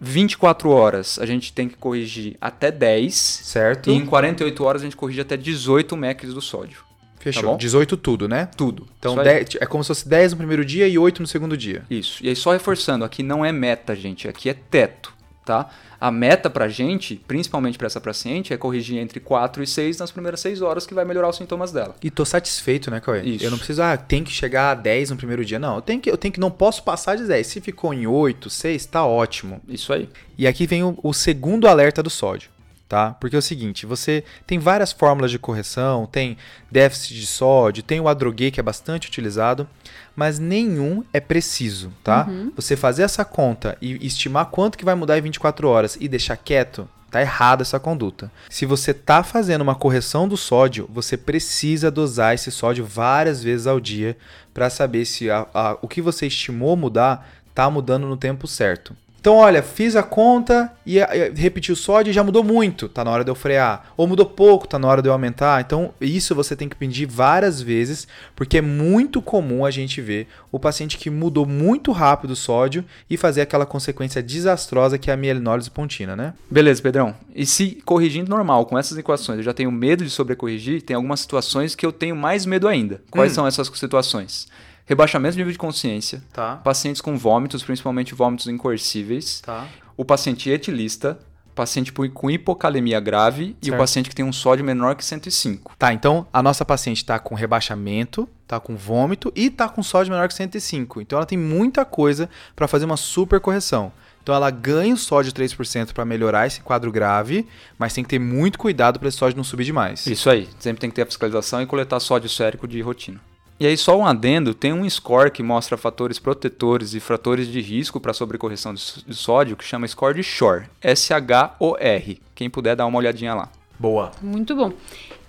[0.00, 3.14] 24 horas a gente tem que corrigir até 10.
[3.14, 3.90] Certo?
[3.90, 6.78] E em 48 horas a gente corrige até 18 max do sódio.
[7.22, 7.42] Fechou.
[7.42, 7.56] Tá bom?
[7.56, 8.48] 18 tudo, né?
[8.56, 8.86] Tudo.
[8.98, 9.14] Então.
[9.14, 11.84] 10 é como se fosse 10 no primeiro dia e 8 no segundo dia.
[11.88, 12.18] Isso.
[12.24, 14.26] E aí, só reforçando, aqui não é meta, gente.
[14.26, 15.70] Aqui é teto, tá?
[16.00, 20.10] A meta pra gente, principalmente pra essa paciente, é corrigir entre 4 e 6 nas
[20.10, 21.94] primeiras 6 horas, que vai melhorar os sintomas dela.
[22.02, 23.22] E tô satisfeito, né, Cauê?
[23.22, 23.44] Isso.
[23.44, 25.60] Eu não preciso, ah, tem que chegar a 10 no primeiro dia.
[25.60, 27.46] Não, eu tenho que, eu tenho que, não posso passar de 10.
[27.46, 29.60] Se ficou em 8, 6, tá ótimo.
[29.68, 30.08] Isso aí.
[30.36, 32.50] E aqui vem o, o segundo alerta do sódio,
[32.92, 33.12] tá?
[33.18, 36.36] Porque é o seguinte, você tem várias fórmulas de correção, tem
[36.70, 39.66] déficit de sódio, tem o adroguê que é bastante utilizado,
[40.14, 42.28] mas nenhum é preciso, tá?
[42.54, 46.36] Você fazer essa conta e estimar quanto que vai mudar em 24 horas e deixar
[46.36, 48.30] quieto, tá errada essa conduta.
[48.50, 53.66] Se você tá fazendo uma correção do sódio, você precisa dosar esse sódio várias vezes
[53.66, 54.18] ao dia
[54.52, 58.94] para saber se a- a- o que você estimou mudar tá mudando no tempo certo.
[59.22, 63.04] Então, olha, fiz a conta e, e repeti o sódio e já mudou muito, tá
[63.04, 63.92] na hora de eu frear.
[63.96, 65.60] Ou mudou pouco, tá na hora de eu aumentar.
[65.60, 70.26] Então, isso você tem que pedir várias vezes, porque é muito comum a gente ver
[70.50, 75.14] o paciente que mudou muito rápido o sódio e fazer aquela consequência desastrosa que é
[75.14, 76.34] a mielinólise pontina, né?
[76.50, 77.14] Beleza, Pedrão.
[77.32, 81.20] E se corrigindo normal com essas equações, eu já tenho medo de sobrecorrigir, tem algumas
[81.20, 83.00] situações que eu tenho mais medo ainda.
[83.08, 83.34] Quais hum.
[83.36, 84.48] são essas situações?
[84.86, 86.56] Rebaixamento de nível de consciência, tá.
[86.56, 89.66] pacientes com vômitos, principalmente vômitos incoercíveis, tá.
[89.96, 91.18] o paciente etilista,
[91.54, 93.66] paciente com hipocalemia grave certo.
[93.66, 95.74] e o paciente que tem um sódio menor que 105.
[95.78, 100.12] Tá, então a nossa paciente está com rebaixamento, está com vômito e está com sódio
[100.12, 101.00] menor que 105.
[101.00, 103.92] Então ela tem muita coisa para fazer uma super correção.
[104.22, 108.20] Então ela ganha o sódio 3% para melhorar esse quadro grave, mas tem que ter
[108.20, 110.06] muito cuidado para esse sódio não subir demais.
[110.06, 113.20] Isso aí, sempre tem que ter a fiscalização e coletar sódio sérico de rotina.
[113.62, 117.60] E aí, só um adendo: tem um score que mostra fatores protetores e fatores de
[117.60, 120.64] risco para sobrecorreção de sódio que chama score de SHOR.
[120.80, 122.20] S-H-O-R.
[122.34, 123.48] Quem puder dar uma olhadinha lá.
[123.78, 124.10] Boa.
[124.20, 124.72] Muito bom.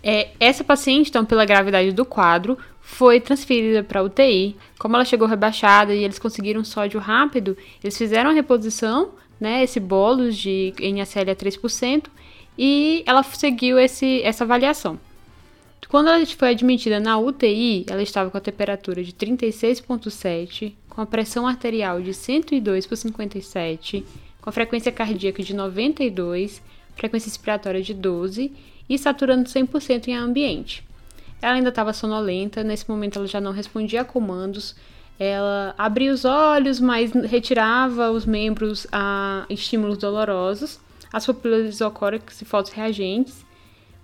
[0.01, 4.57] É, essa paciente, então, pela gravidade do quadro, foi transferida para UTI.
[4.79, 9.79] Como ela chegou rebaixada e eles conseguiram sódio rápido, eles fizeram a reposição, né, esse
[9.79, 12.05] bolos de NaCl a 3%,
[12.57, 14.99] e ela seguiu esse, essa avaliação.
[15.93, 21.05] Quando ela foi admitida na UTI, ela estava com a temperatura de 36,7, com a
[21.05, 24.03] pressão arterial de 102 por 57,
[24.41, 26.63] com a frequência cardíaca de 92,
[26.95, 28.51] frequência respiratória de 12
[28.89, 30.83] e saturando 100% em ambiente.
[31.39, 34.75] Ela ainda estava sonolenta, nesse momento ela já não respondia a comandos,
[35.19, 40.79] ela abria os olhos, mas retirava os membros a estímulos dolorosos,
[41.13, 43.42] as pupilas isocóricas e fotos reagentes,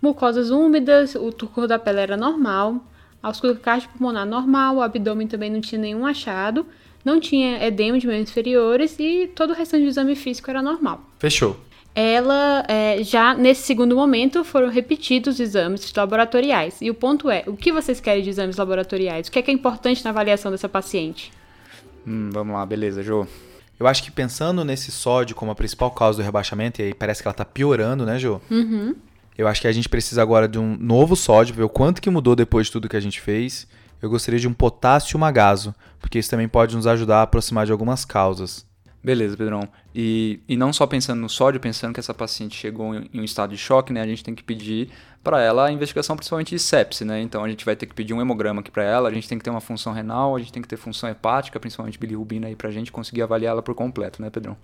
[0.02, 2.84] mucosas úmidas, o turcor da pele era normal,
[3.22, 6.66] a ausculta cardiopulmonar normal, o abdômen também não tinha nenhum achado,
[7.04, 11.02] não tinha edema de membros inferiores e todo o restante do exame físico era normal.
[11.18, 11.60] Fechou.
[11.96, 16.78] Ela, é, já nesse segundo momento, foram repetidos os exames laboratoriais.
[16.82, 19.28] E o ponto é, o que vocês querem de exames laboratoriais?
[19.28, 21.32] O que é, que é importante na avaliação dessa paciente?
[22.08, 23.28] Hum, vamos lá, beleza, Jô.
[23.80, 27.22] Eu acho que pensando nesse sódio como a principal causa do rebaixamento, e aí parece
[27.22, 28.40] que ela tá piorando, né, Jô?
[28.52, 28.96] Uhum.
[29.40, 32.10] Eu acho que a gente precisa agora de um novo sódio, ver o quanto que
[32.10, 33.66] mudou depois de tudo que a gente fez.
[34.02, 37.72] Eu gostaria de um potássio magaso, porque isso também pode nos ajudar a aproximar de
[37.72, 38.68] algumas causas.
[39.02, 39.62] Beleza, Pedrão.
[39.96, 43.24] E, e não só pensando no sódio, pensando que essa paciente chegou em, em um
[43.24, 44.02] estado de choque, né?
[44.02, 44.90] A gente tem que pedir
[45.24, 47.22] para ela a investigação principalmente de sepse, né?
[47.22, 49.38] Então a gente vai ter que pedir um hemograma aqui para ela, a gente tem
[49.38, 52.58] que ter uma função renal, a gente tem que ter função hepática, principalmente bilirrubina aí
[52.58, 54.58] pra gente conseguir avaliar ela por completo, né, Pedrão?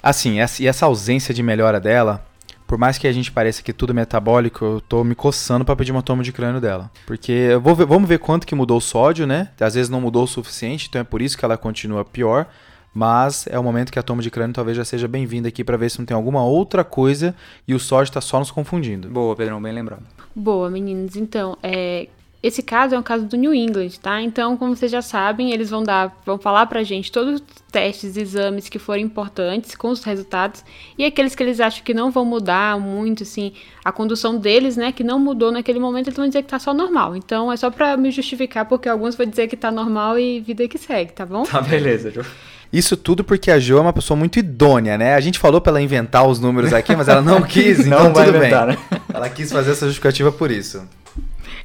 [0.00, 2.24] Assim, essa, e essa ausência de melhora dela,
[2.66, 5.76] por mais que a gente pareça que tudo é metabólico, eu tô me coçando para
[5.76, 6.90] pedir uma toma de crânio dela.
[7.06, 9.50] Porque ver, vamos ver quanto que mudou o sódio, né?
[9.60, 12.46] Às vezes não mudou o suficiente, então é por isso que ela continua pior.
[12.94, 15.78] Mas é o momento que a toma de crânio talvez já seja bem-vinda aqui para
[15.78, 17.34] ver se não tem alguma outra coisa
[17.66, 19.08] e o sódio está só nos confundindo.
[19.08, 20.02] Boa, Pedrão, bem lembrado.
[20.34, 21.16] Boa, meninos.
[21.16, 22.08] Então, é,
[22.42, 24.20] esse caso é um caso do New England, tá?
[24.20, 28.16] Então, como vocês já sabem, eles vão dar, vão falar pra gente todos os testes,
[28.16, 30.64] exames que forem importantes com os resultados
[30.98, 33.52] e aqueles que eles acham que não vão mudar muito, assim,
[33.84, 36.74] a condução deles, né, que não mudou naquele momento, eles vão dizer que tá só
[36.74, 37.14] normal.
[37.14, 40.66] Então, é só pra me justificar, porque alguns vão dizer que tá normal e vida
[40.66, 41.44] que segue, tá bom?
[41.44, 42.24] Tá, beleza, Ju.
[42.72, 45.14] Isso tudo porque a Jo é uma pessoa muito idônea, né?
[45.14, 48.12] A gente falou pra ela inventar os números aqui, mas ela não quis, então não
[48.12, 48.76] tudo inventar, bem.
[48.90, 49.00] Né?
[49.12, 50.82] Ela quis fazer essa justificativa por isso.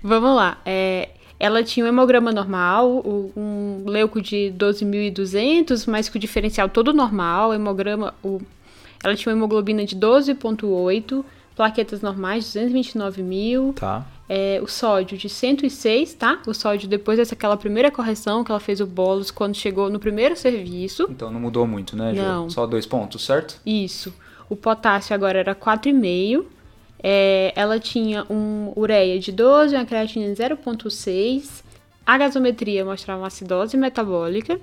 [0.04, 0.58] Vamos lá.
[0.66, 6.94] É, ela tinha um hemograma normal, um leuco de 12.200, mas com o diferencial todo
[6.94, 7.54] normal.
[7.54, 8.42] Hemograma, o,
[9.04, 11.24] ela tinha uma hemoglobina de 12.8,
[11.56, 13.74] plaquetas normais 229 mil.
[13.74, 14.06] Tá.
[14.30, 16.42] É, o sódio de 106, tá?
[16.46, 20.36] O sódio depois dessa primeira correção que ela fez o bolos quando chegou no primeiro
[20.36, 21.08] serviço.
[21.10, 22.50] Então não mudou muito, né, Não.
[22.50, 23.62] Só dois pontos, certo?
[23.66, 24.14] Isso.
[24.50, 26.57] O potássio agora era 4,5
[27.02, 31.64] é, ela tinha um ureia de 12, uma creatina de 0,6.
[32.06, 34.60] A gasometria mostrava uma acidose metabólica.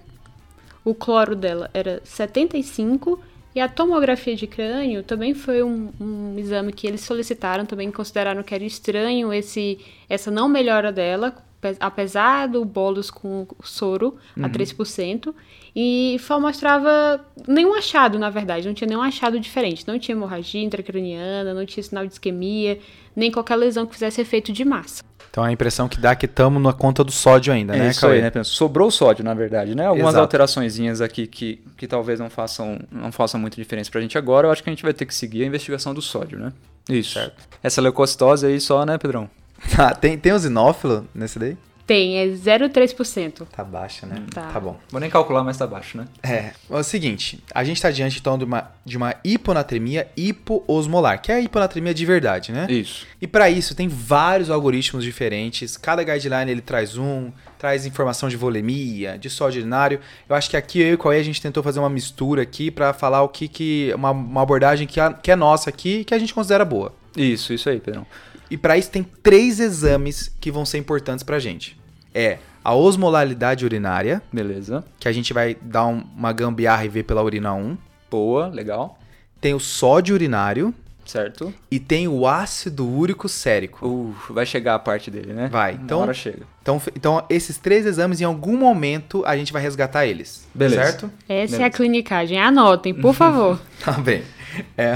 [0.84, 3.20] O cloro dela era 75.
[3.54, 8.42] E a tomografia de crânio também foi um, um, exame que eles solicitaram, também consideraram
[8.42, 11.36] que era estranho esse, essa não melhora dela,
[11.80, 14.44] apesar do bolos com soro uhum.
[14.44, 15.34] a 3%.
[15.76, 19.86] E só mostrava nenhum achado, na verdade, não tinha nenhum achado diferente.
[19.86, 22.78] Não tinha hemorragia intracraniana, não tinha sinal de isquemia,
[23.16, 25.02] nem qualquer lesão que fizesse efeito de massa.
[25.34, 27.90] Então a impressão que dá é que estamos na conta do sódio ainda, é né,
[27.90, 28.30] isso aí, né?
[28.44, 29.84] Sobrou sódio, na verdade, né?
[29.84, 34.46] Algumas alterações aqui que, que talvez não façam, não façam muita diferença pra gente agora,
[34.46, 36.52] eu acho que a gente vai ter que seguir a investigação do sódio, né?
[36.88, 37.14] Isso.
[37.14, 37.48] Certo.
[37.60, 39.28] Essa leucocitose aí só, né, Pedrão?
[39.78, 41.56] Ah, tem, tem o zinófilo nesse daí?
[41.86, 43.46] Tem, é 0,3%.
[43.54, 44.22] Tá baixa, né?
[44.32, 44.48] Tá.
[44.52, 44.78] tá bom.
[44.90, 46.06] Vou nem calcular, mas tá baixo, né?
[46.22, 51.20] É, é o seguinte, a gente está diante então de uma, de uma hiponatremia hipoosmolar,
[51.20, 52.66] que é a hiponatremia de verdade, né?
[52.70, 53.06] Isso.
[53.20, 58.36] E para isso tem vários algoritmos diferentes, cada guideline ele traz um, traz informação de
[58.36, 60.00] volemia, de sódio urinário.
[60.26, 62.70] Eu acho que aqui eu e o Cauê a gente tentou fazer uma mistura aqui
[62.70, 66.14] para falar o que que uma, uma abordagem que, a, que é nossa aqui, que
[66.14, 66.94] a gente considera boa.
[67.14, 68.06] Isso, isso aí, Pedrão.
[68.50, 71.78] E para isso tem três exames que vão ser importantes pra gente.
[72.14, 74.84] É a osmolaridade urinária, Beleza.
[74.98, 77.76] que a gente vai dar um- uma gambiarra e ver pela urina 1.
[78.10, 78.98] Boa, legal.
[79.40, 80.72] Tem o sódio urinário
[81.04, 81.52] Certo.
[81.70, 83.86] e tem o ácido úrico sérico.
[83.86, 85.48] Uh, vai chegar a parte dele, né?
[85.52, 86.46] Vai, Uma então- hora chega.
[86.62, 90.48] Então, então, esses três exames, em algum momento, a gente vai resgatar eles.
[90.54, 90.82] Beleza.
[90.82, 91.10] Certo?
[91.28, 92.38] Essa é a clinicagem.
[92.38, 93.60] Anotem, por favor.
[93.84, 94.22] Tá bem.
[94.76, 94.94] É,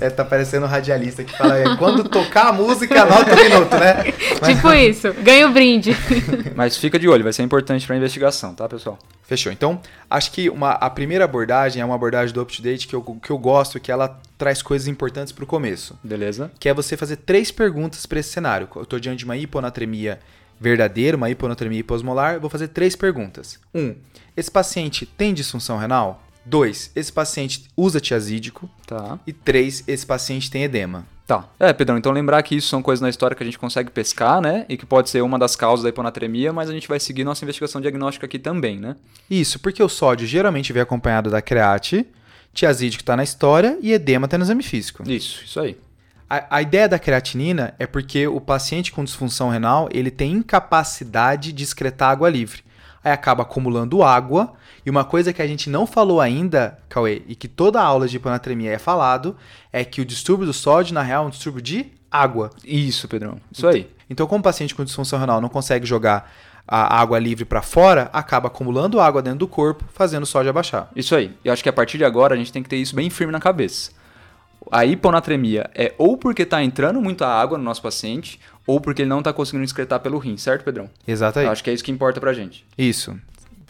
[0.00, 3.76] é, tá parecendo um radialista que fala, é, quando tocar a música, anota o minuto,
[3.76, 4.12] né?
[4.40, 5.12] Mas- tipo isso.
[5.22, 5.96] Ganha o brinde.
[6.54, 8.98] Mas fica de olho, vai ser importante pra investigação, tá, pessoal?
[9.22, 9.50] Fechou.
[9.50, 9.80] Então,
[10.10, 13.38] acho que uma, a primeira abordagem é uma abordagem do UpToDate que eu, que eu
[13.38, 15.98] gosto, que ela traz coisas importantes pro começo.
[16.04, 16.50] Beleza?
[16.60, 18.68] Que é você fazer três perguntas para esse cenário.
[18.76, 20.20] Eu tô diante de uma hiponatremia
[20.60, 23.58] verdadeira, uma hiponatremia hiposmolar, eu vou fazer três perguntas.
[23.74, 23.94] Um,
[24.36, 26.22] esse paciente tem disfunção renal?
[26.46, 28.70] Dois, esse paciente usa tiazídico?
[28.86, 29.18] Tá.
[29.26, 31.04] E três, esse paciente tem edema.
[31.26, 31.48] Tá.
[31.58, 34.40] É, Pedrão, então lembrar que isso são coisas na história que a gente consegue pescar,
[34.40, 34.64] né?
[34.68, 37.44] E que pode ser uma das causas da hiponatremia, mas a gente vai seguir nossa
[37.44, 38.94] investigação diagnóstica aqui também, né?
[39.28, 42.06] Isso, porque o sódio geralmente vem acompanhado da create,
[42.54, 45.02] tiazídico está na história e edema está no exame físico.
[45.10, 45.76] Isso, isso aí.
[46.30, 51.52] A, a ideia da creatinina é porque o paciente com disfunção renal ele tem incapacidade
[51.52, 52.62] de excretar água livre.
[53.02, 54.54] Aí acaba acumulando água.
[54.86, 58.16] E uma coisa que a gente não falou ainda, Cauê, e que toda aula de
[58.16, 59.36] hiponatremia é falado,
[59.72, 62.50] é que o distúrbio do sódio, na real, é um distúrbio de água.
[62.64, 63.40] Isso, Pedrão.
[63.50, 63.90] Isso aí.
[64.08, 66.32] Então, como o paciente com disfunção renal não consegue jogar
[66.68, 70.88] a água livre para fora, acaba acumulando água dentro do corpo, fazendo o sódio abaixar.
[70.94, 71.36] Isso aí.
[71.44, 73.32] E acho que a partir de agora a gente tem que ter isso bem firme
[73.32, 73.90] na cabeça.
[74.70, 79.08] A hiponatremia é ou porque está entrando muita água no nosso paciente, ou porque ele
[79.08, 80.88] não está conseguindo excretar pelo rim, certo, Pedrão?
[81.06, 81.46] Exato aí.
[81.46, 82.64] Eu acho que é isso que importa pra gente.
[82.78, 83.16] Isso.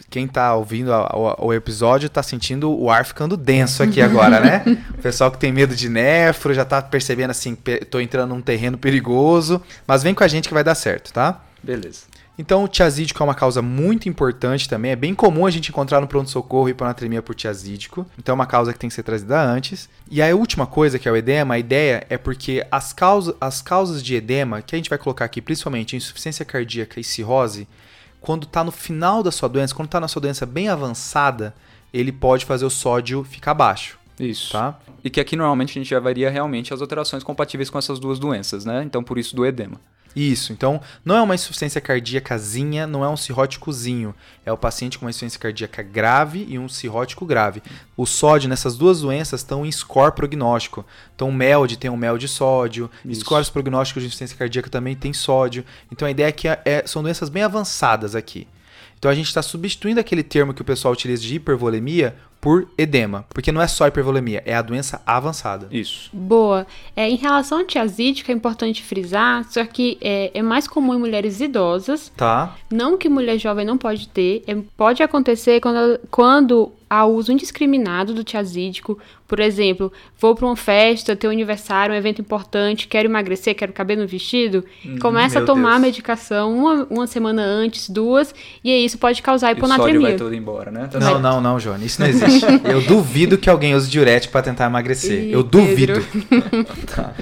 [0.08, 4.40] Quem tá ouvindo a- o, o episódio tá sentindo o ar ficando denso aqui agora,
[4.40, 4.62] né?
[4.98, 8.40] O pessoal que tem medo de nefro já tá percebendo assim, pe- tô entrando num
[8.40, 11.40] terreno perigoso, mas vem com a gente que vai dar certo, tá?
[11.62, 12.02] Beleza.
[12.38, 14.90] Então, o tiazídico é uma causa muito importante também.
[14.90, 18.06] É bem comum a gente encontrar no pronto-socorro hiponatremia por tiazídico.
[18.18, 19.88] Então, é uma causa que tem que ser trazida antes.
[20.10, 23.62] E a última coisa, que é o edema, a ideia é porque as, causa, as
[23.62, 27.66] causas de edema, que a gente vai colocar aqui, principalmente insuficiência cardíaca e cirrose,
[28.26, 31.54] quando está no final da sua doença, quando está na sua doença bem avançada,
[31.94, 34.50] ele pode fazer o sódio ficar baixo, Isso.
[34.50, 34.76] tá?
[35.04, 38.18] E que aqui normalmente a gente já varia realmente as alterações compatíveis com essas duas
[38.18, 38.82] doenças, né?
[38.82, 39.80] Então por isso do edema.
[40.16, 44.14] Isso, então não é uma insuficiência cardíacazinha, não é um cirróticozinho.
[44.46, 47.62] É o paciente com uma insuficiência cardíaca grave e um cirrótico grave.
[47.94, 50.86] O sódio nessas duas doenças estão em score prognóstico.
[51.14, 53.20] Então o MELD tem um MELD de sódio, Isso.
[53.20, 55.62] scores prognósticos de insuficiência cardíaca também tem sódio.
[55.92, 58.48] Então a ideia é que é- são doenças bem avançadas aqui.
[58.98, 63.24] Então a gente está substituindo aquele termo que o pessoal utiliza de hipervolemia por edema,
[63.30, 65.66] porque não é só hipervolemia, é a doença avançada.
[65.70, 66.10] Isso.
[66.12, 66.64] Boa.
[66.94, 70.98] É, em relação à tiazídica, é importante frisar, só que é, é mais comum em
[70.98, 72.54] mulheres idosas, Tá?
[72.70, 78.14] não que mulher jovem não pode ter, é- pode acontecer quando, quando há uso indiscriminado
[78.14, 78.98] do tiazídico.
[79.26, 83.72] Por exemplo, vou para uma festa, ter um aniversário, um evento importante, quero emagrecer, quero
[83.72, 84.64] caber no vestido,
[85.00, 89.48] começa a tomar a medicação uma, uma semana antes, duas, e aí isso pode causar
[89.48, 90.16] E o vai hiponatremia.
[90.16, 90.88] todo embora, né?
[90.88, 92.46] Tá Não, não, não, Johnny, isso não existe.
[92.64, 95.24] Eu duvido que alguém use diurético para tentar emagrecer.
[95.24, 95.94] Ih, Eu duvido.
[95.94, 96.06] Pedro.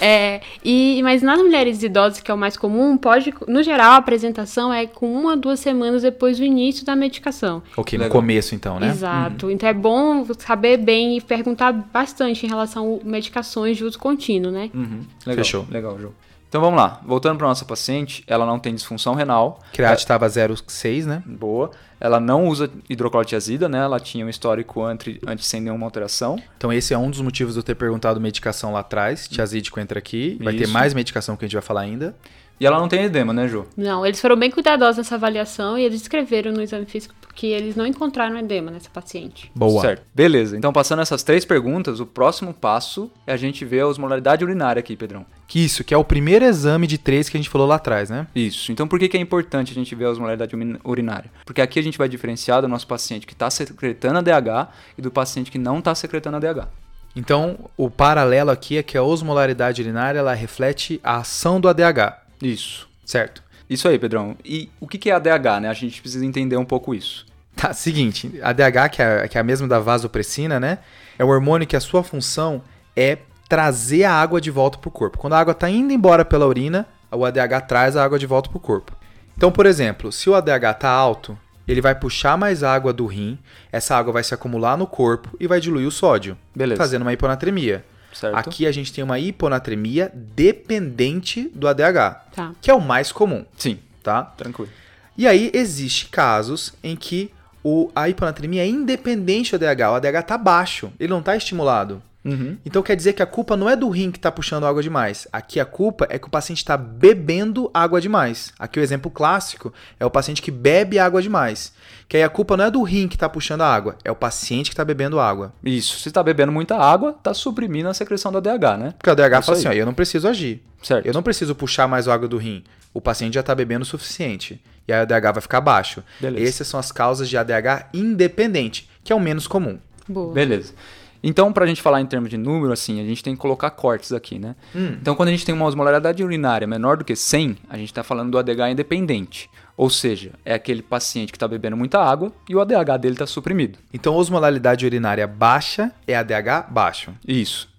[0.00, 3.96] É, e, mas nas mulheres idosas, que é o mais comum, pode, no geral, a
[3.96, 7.62] apresentação é com uma, duas semanas depois do início da medicação.
[7.76, 8.20] Ok, no Legal.
[8.20, 8.88] começo então, né?
[9.00, 9.50] Exato.
[9.50, 14.52] Então é bom saber bem e perguntar bastante em relação a medicações de uso contínuo,
[14.52, 14.70] né?
[14.74, 15.02] Uhum.
[15.26, 15.66] Legal, Fechou.
[15.70, 16.12] Legal, João.
[16.48, 17.00] Então vamos lá.
[17.06, 19.60] Voltando para nossa paciente, ela não tem disfunção renal.
[19.72, 21.22] Create estava 0,6, né?
[21.24, 21.70] Boa.
[22.00, 23.78] Ela não usa hidroclorotiazida, né?
[23.78, 26.42] Ela tinha um histórico antes, antes sem nenhuma alteração.
[26.56, 29.28] Então esse é um dos motivos de eu ter perguntado medicação lá atrás.
[29.28, 30.38] Tiazídico entra aqui.
[30.42, 30.72] Vai ter Isso.
[30.72, 32.16] mais medicação que a gente vai falar ainda.
[32.58, 33.66] E ela não tem edema, né, Ju?
[33.76, 37.74] Não, eles foram bem cuidadosos nessa avaliação e eles escreveram no exame físico porque eles
[37.74, 39.50] não encontraram edema nessa paciente.
[39.54, 39.80] Boa.
[39.80, 40.02] Certo.
[40.14, 40.58] Beleza.
[40.58, 44.78] Então, passando essas três perguntas, o próximo passo é a gente ver a osmolaridade urinária
[44.78, 45.24] aqui, Pedrão.
[45.48, 48.10] Que isso, que é o primeiro exame de três que a gente falou lá atrás,
[48.10, 48.26] né?
[48.34, 48.70] Isso.
[48.70, 51.30] Então, por que, que é importante a gente ver a osmolaridade urinária?
[51.46, 55.00] Porque aqui a gente vai diferenciar do nosso paciente que está secretando a DH e
[55.00, 56.68] do paciente que não está secretando a DH.
[57.16, 62.18] Então, o paralelo aqui é que a osmolaridade urinária ela reflete a ação do ADH.
[62.42, 62.86] Isso.
[63.02, 63.42] Certo.
[63.68, 64.36] Isso aí, Pedrão.
[64.44, 65.68] E o que que é ADH, né?
[65.68, 67.29] A gente precisa entender um pouco isso.
[67.60, 70.78] Tá, seguinte, a DH, que é, que é a mesma da vasopressina, né?
[71.18, 72.62] É um hormônio que a sua função
[72.96, 73.18] é
[73.48, 75.18] trazer a água de volta pro corpo.
[75.18, 78.48] Quando a água tá indo embora pela urina, o ADH traz a água de volta
[78.48, 78.96] pro corpo.
[79.36, 81.36] Então, por exemplo, se o ADH tá alto,
[81.68, 83.38] ele vai puxar mais água do rim,
[83.70, 86.80] essa água vai se acumular no corpo e vai diluir o sódio, Beleza.
[86.80, 87.84] fazendo uma hiponatremia.
[88.14, 88.36] Certo?
[88.36, 92.52] Aqui a gente tem uma hiponatremia dependente do ADH, Tá.
[92.60, 94.22] que é o mais comum, Sim, tá?
[94.36, 94.70] tranquilo.
[95.16, 97.30] E aí existe casos em que
[97.62, 102.02] o, a hiponatremia é independente do ADH, o ADH tá baixo, ele não tá estimulado.
[102.24, 102.58] Uhum.
[102.64, 105.26] Então quer dizer que a culpa não é do rim que está puxando água demais.
[105.32, 108.52] Aqui a culpa é que o paciente está bebendo água demais.
[108.58, 111.72] Aqui o exemplo clássico é o paciente que bebe água demais.
[112.08, 114.16] Que aí a culpa não é do rim que está puxando a água, é o
[114.16, 115.52] paciente que está bebendo água.
[115.64, 116.00] Isso.
[116.00, 118.94] Se tá bebendo muita água, tá suprimindo a secreção do ADH, né?
[118.98, 120.62] Porque o ADH Isso fala assim, ó, eu não preciso agir.
[120.82, 121.06] Certo.
[121.06, 122.64] Eu não preciso puxar mais água do rim.
[122.92, 124.60] O paciente já está bebendo o suficiente.
[124.90, 126.02] E aí o ADH vai ficar baixo.
[126.18, 126.48] Beleza.
[126.48, 129.78] Essas são as causas de ADH independente, que é o menos comum.
[130.08, 130.34] Boa.
[130.34, 130.74] Beleza.
[131.22, 134.12] Então, pra gente falar em termos de número, assim, a gente tem que colocar cortes
[134.12, 134.56] aqui, né?
[134.74, 134.96] Hum.
[135.00, 138.02] Então, quando a gente tem uma osmolaridade urinária menor do que 100, a gente está
[138.02, 139.48] falando do ADH independente.
[139.76, 143.26] Ou seja, é aquele paciente que está bebendo muita água e o ADH dele está
[143.26, 143.78] suprimido.
[143.94, 147.12] Então, osmolaridade urinária baixa é ADH baixo.
[147.26, 147.69] Isso.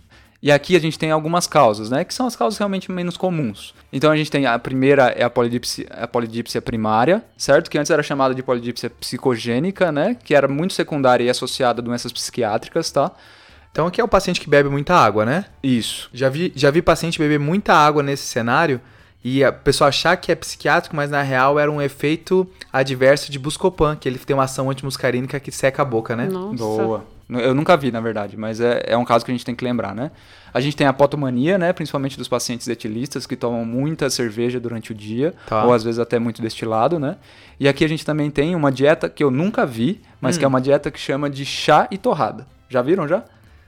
[0.42, 2.04] E aqui a gente tem algumas causas, né?
[2.04, 3.76] Que são as causas realmente menos comuns.
[3.94, 7.70] Então a gente tem a primeira é a polidipsia, a polidipsia primária, certo?
[7.70, 10.18] Que antes era chamada de polidipsia psicogênica, né?
[10.24, 13.12] Que era muito secundária e associada a doenças psiquiátricas, tá?
[13.72, 15.46] Então, aqui é o paciente que bebe muita água, né?
[15.64, 16.10] Isso.
[16.14, 18.82] Já vi, já vi paciente beber muita água nesse cenário
[19.24, 23.40] e a pessoa achar que é psiquiátrico, mas na real era um efeito adverso de
[23.40, 26.28] Buscopan, que ele tem uma ação antimuscarínica que seca a boca, né?
[26.28, 26.58] Nossa.
[26.58, 27.06] Boa.
[27.40, 29.64] Eu nunca vi, na verdade, mas é, é um caso que a gente tem que
[29.64, 30.12] lembrar, né?
[30.54, 31.72] A gente tem a potomania, né?
[31.72, 35.64] Principalmente dos pacientes etilistas que tomam muita cerveja durante o dia, Tá.
[35.64, 37.16] ou às vezes até muito destilado, né?
[37.60, 40.40] E aqui a gente também tem uma dieta que eu nunca vi, mas Hum.
[40.40, 42.46] que é uma dieta que chama de chá e torrada.
[42.70, 43.24] Já viram já?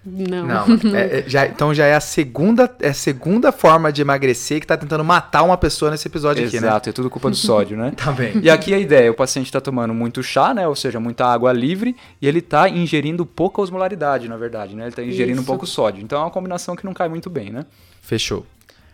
[0.05, 0.45] Não.
[0.67, 4.59] Não, é- é- já- então já é a segunda, é a segunda forma de emagrecer
[4.59, 6.67] que tá tentando matar uma pessoa nesse episódio aqui, né?
[6.67, 7.93] Exato, é tudo culpa do sódio, né?
[7.97, 8.33] Tá bem.
[8.41, 10.67] E aqui a ideia, o paciente está tomando muito chá, né?
[10.67, 14.83] Ou seja, muita água livre, e ele está ingerindo pouca osmolaridade, na verdade, né?
[14.83, 15.47] Ele está ingerindo Isso.
[15.47, 16.03] pouco sódio.
[16.03, 17.65] Então é uma combinação que não cai muito bem, né?
[18.01, 18.45] Fechou.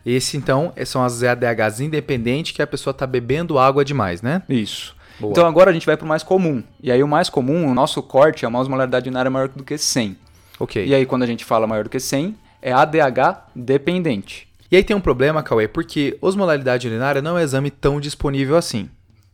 [0.06, 4.42] Esse, então, são as ADHs independentes que a pessoa tá bebendo água demais, né?
[4.48, 4.96] Isso.
[5.20, 5.32] Boa.
[5.32, 6.64] Então agora a gente vai para o mais comum.
[6.82, 9.78] E aí o mais comum, o nosso corte é uma osmolaridade urinária maior do que
[9.78, 10.16] 100.
[10.60, 10.86] Ok.
[10.86, 14.48] E aí quando a gente fala maior do que 100, é ADH dependente.
[14.72, 18.56] E aí tem um problema, Cauê, porque osmolaridade urinária não é um exame tão disponível
[18.56, 18.90] assim,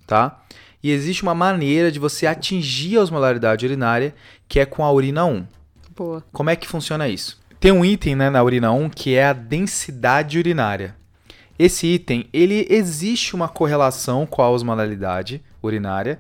[0.07, 0.41] tá?
[0.81, 4.15] E existe uma maneira de você atingir a osmolaridade urinária,
[4.47, 5.45] que é com a urina 1.
[5.95, 6.23] Boa.
[6.31, 7.41] Como é que funciona isso?
[7.59, 10.95] Tem um item né, na urina 1 que é a densidade urinária.
[11.57, 16.19] Esse item, ele existe uma correlação com a osmolaridade urinária.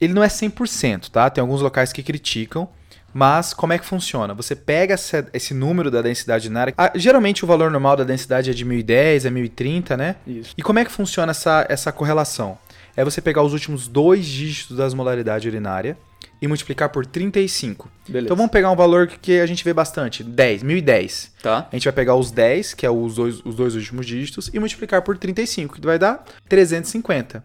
[0.00, 1.30] Ele não é 100%, tá?
[1.30, 2.68] Tem alguns locais que criticam,
[3.12, 4.32] mas como é que funciona?
[4.34, 6.74] Você pega essa- esse número da densidade urinária.
[6.76, 10.16] ah, geralmente o valor normal da densidade é de 1010, é 1030, né?
[10.26, 10.54] Isso.
[10.56, 12.58] E como é que funciona essa, essa correlação?
[12.96, 15.96] É você pegar os últimos dois dígitos da osmolaridade urinária
[16.42, 17.88] e multiplicar por 35.
[18.08, 18.26] Beleza.
[18.26, 21.32] Então vamos pegar um valor que a gente vê bastante, 10, 1010.
[21.42, 21.68] Tá?
[21.70, 24.58] A gente vai pegar os 10, que é os dois, os dois últimos dígitos, e
[24.58, 27.44] multiplicar por 35, que vai dar 350.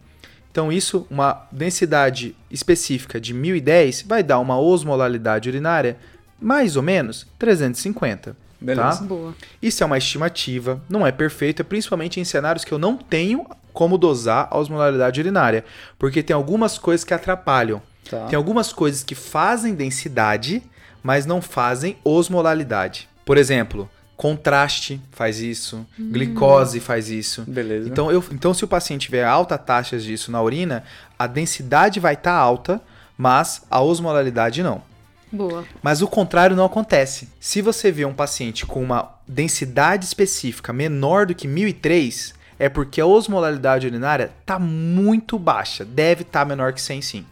[0.55, 5.97] Então isso, uma densidade específica de 1010, vai dar uma osmolaridade urinária
[6.39, 8.37] mais ou menos 350.
[8.61, 8.99] Beleza.
[8.99, 9.03] Tá?
[9.03, 9.35] Boa.
[9.61, 13.97] Isso é uma estimativa, não é perfeita, principalmente em cenários que eu não tenho como
[13.97, 15.65] dosar a osmolaridade urinária,
[15.99, 17.81] porque tem algumas coisas que atrapalham.
[18.09, 18.27] Tá.
[18.27, 20.63] Tem algumas coisas que fazem densidade,
[21.03, 23.09] mas não fazem osmolaridade.
[23.25, 27.43] Por exemplo, contraste faz isso, glicose faz isso.
[27.47, 27.89] Beleza.
[27.89, 30.83] Então, eu, então, se o paciente tiver alta taxas disso na urina,
[31.17, 32.81] a densidade vai estar alta,
[33.17, 34.81] mas a osmolaridade não.
[35.31, 35.65] Boa.
[35.81, 37.29] Mas o contrário não acontece.
[37.39, 43.01] Se você vê um paciente com uma densidade específica menor do que 1003, é porque
[43.01, 45.83] a osmolaridade urinária está muito baixa.
[45.83, 47.25] Deve estar menor que 100 sim.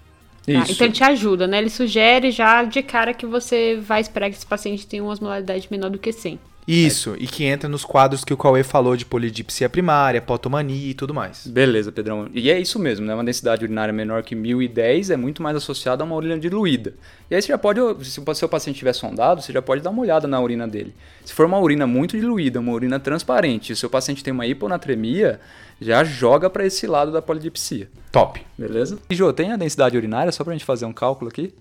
[0.46, 0.74] Ah, Isso.
[0.74, 1.60] então ele te ajuda, né?
[1.60, 5.70] Ele sugere já de cara que você vai esperar que esse paciente tenha uma osmolaridade
[5.72, 6.38] menor do que 100.
[6.68, 10.94] Isso, e que entra nos quadros que o Cauê falou de polidipsia primária, potomania e
[10.94, 11.46] tudo mais.
[11.46, 12.30] Beleza, Pedrão.
[12.34, 13.14] E é isso mesmo, né?
[13.14, 16.94] Uma densidade urinária menor que 1010 é muito mais associada a uma urina diluída.
[17.30, 19.90] E aí você já pode, se o seu paciente estiver sondado, você já pode dar
[19.90, 20.94] uma olhada na urina dele.
[21.26, 24.46] Se for uma urina muito diluída, uma urina transparente, e o seu paciente tem uma
[24.46, 25.40] hiponatremia,
[25.82, 27.90] já joga para esse lado da polidipsia.
[28.12, 28.42] Top.
[28.58, 29.00] Beleza?
[29.10, 31.54] E Jô, tem a densidade urinária, só pra gente fazer um cálculo aqui?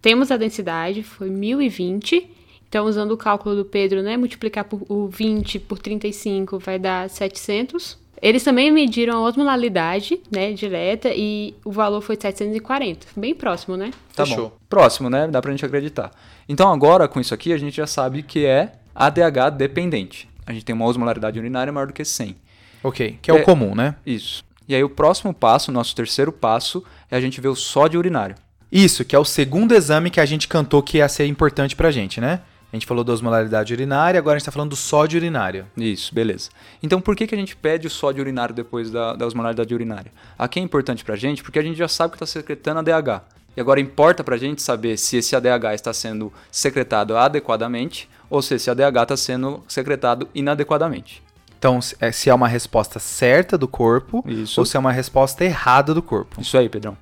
[0.00, 2.33] Temos a densidade, foi 1020.
[2.74, 4.16] Então, usando o cálculo do Pedro, né?
[4.16, 7.96] Multiplicar por o 20 por 35 vai dar 700.
[8.20, 13.06] Eles também mediram a osmolaridade, né, direta, e o valor foi 740.
[13.14, 13.92] Bem próximo, né?
[14.16, 14.48] Tá Fechou.
[14.48, 14.56] bom.
[14.68, 15.28] Próximo, né?
[15.28, 16.10] Dá pra gente acreditar.
[16.48, 20.28] Então agora, com isso aqui, a gente já sabe que é ADH dependente.
[20.44, 22.34] A gente tem uma osmolaridade urinária maior do que 100.
[22.82, 23.42] Ok, que é, o É.
[23.42, 23.94] comum, né?
[24.04, 24.42] Isso.
[24.66, 28.34] E aí o próximo passo, nosso terceiro passo, é a gente ver o sódio urinário.
[28.72, 31.92] Isso, que é o segundo exame que a gente cantou que ia ser importante pra
[31.92, 32.40] gente, né?
[32.74, 35.64] A gente falou da osmolaridade urinária, agora a gente tá falando do sódio urinário.
[35.76, 36.50] Isso, beleza.
[36.82, 40.10] Então por que, que a gente pede o sódio urinário depois da, da osmolaridade urinária?
[40.36, 43.22] Aqui é importante pra gente porque a gente já sabe que está secretando ADH.
[43.56, 48.56] E agora importa pra gente saber se esse ADH está sendo secretado adequadamente ou se
[48.56, 51.22] esse ADH está sendo secretado inadequadamente.
[51.56, 54.60] Então, se é- uma resposta certa do corpo Isso.
[54.60, 56.40] ou se é uma resposta errada do corpo.
[56.40, 56.96] Isso aí, Pedrão.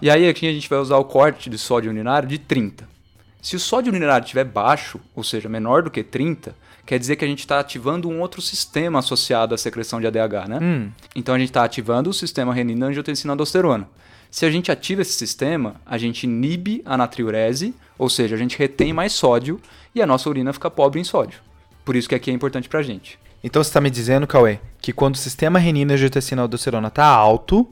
[0.00, 2.96] E aí aqui a gente vai usar o corte de sódio urinário de 30.
[3.40, 7.24] Se o sódio urinário estiver baixo, ou seja, menor do que 30, quer dizer que
[7.24, 10.58] a gente está ativando um outro sistema associado à secreção de ADH, né?
[10.60, 13.88] Hum, Então a gente está ativando o sistema renina-angiotensina-aldosterona.
[14.30, 18.58] Se a gente ativa esse sistema, a gente inibe a natriurese, ou seja, a gente
[18.58, 19.60] retém mais sódio
[19.94, 21.40] e a nossa urina fica pobre em sódio.
[21.84, 23.18] Por isso que aqui é importante pra gente.
[23.42, 27.66] Então você tá me dizendo, Cauê, que quando o sistema renina angiotensina aldosterona tá alto,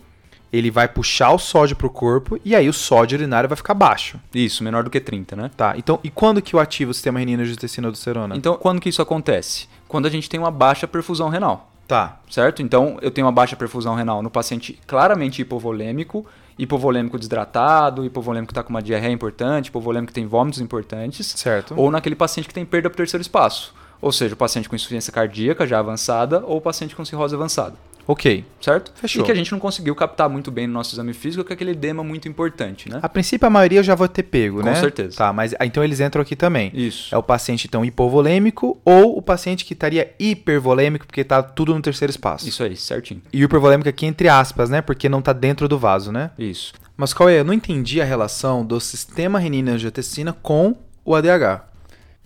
[0.53, 4.19] ele vai puxar o sódio pro corpo e aí o sódio urinário vai ficar baixo.
[4.35, 5.51] Isso, menor do que 30, né?
[5.57, 8.37] Tá, então e quando que eu ativo o sistema renina angiotensina aldosterona?
[8.37, 9.69] Então, quando que isso acontece?
[9.89, 11.71] Quando a gente tem uma baixa perfusão renal.
[11.87, 12.63] Tá, certo?
[12.63, 16.27] Então, eu tenho uma baixa perfusão renal no paciente claramente hipovolêmico,
[16.59, 21.75] hipovolêmico desidratado, hipovolêmico que está com uma diarreia importante, hipovolêmico que tem vômitos importantes, certo.
[21.77, 23.73] ou naquele paciente que tem perda para o terceiro espaço.
[24.01, 27.77] Ou seja, o paciente com insuficiência cardíaca já avançada ou o paciente com cirrose avançada,
[28.07, 28.45] Ok.
[28.61, 28.93] certo?
[28.95, 29.23] Fechou.
[29.23, 31.55] E que a gente não conseguiu captar muito bem no nosso exame físico, que é
[31.55, 33.01] aquele edema muito importante, né?
[33.03, 34.75] A princípio a maioria eu já vou ter pego, Com né?
[34.77, 35.17] certeza.
[35.17, 36.71] Tá, mas ah, então eles entram aqui também.
[36.75, 37.15] Isso.
[37.15, 41.83] É o paciente então hipovolêmico ou o paciente que estaria hipervolêmico porque tá tudo no
[41.83, 42.49] terceiro espaço.
[42.49, 43.23] Isso aí, certinho.
[43.33, 44.81] E o hipervolêmico aqui entre aspas, né?
[44.81, 46.31] Porque não tá dentro do vaso, né?
[46.39, 46.73] Isso.
[46.97, 47.41] Mas qual é?
[47.41, 51.66] Eu não entendi a relação do sistema renina-angiotensina com o ADH.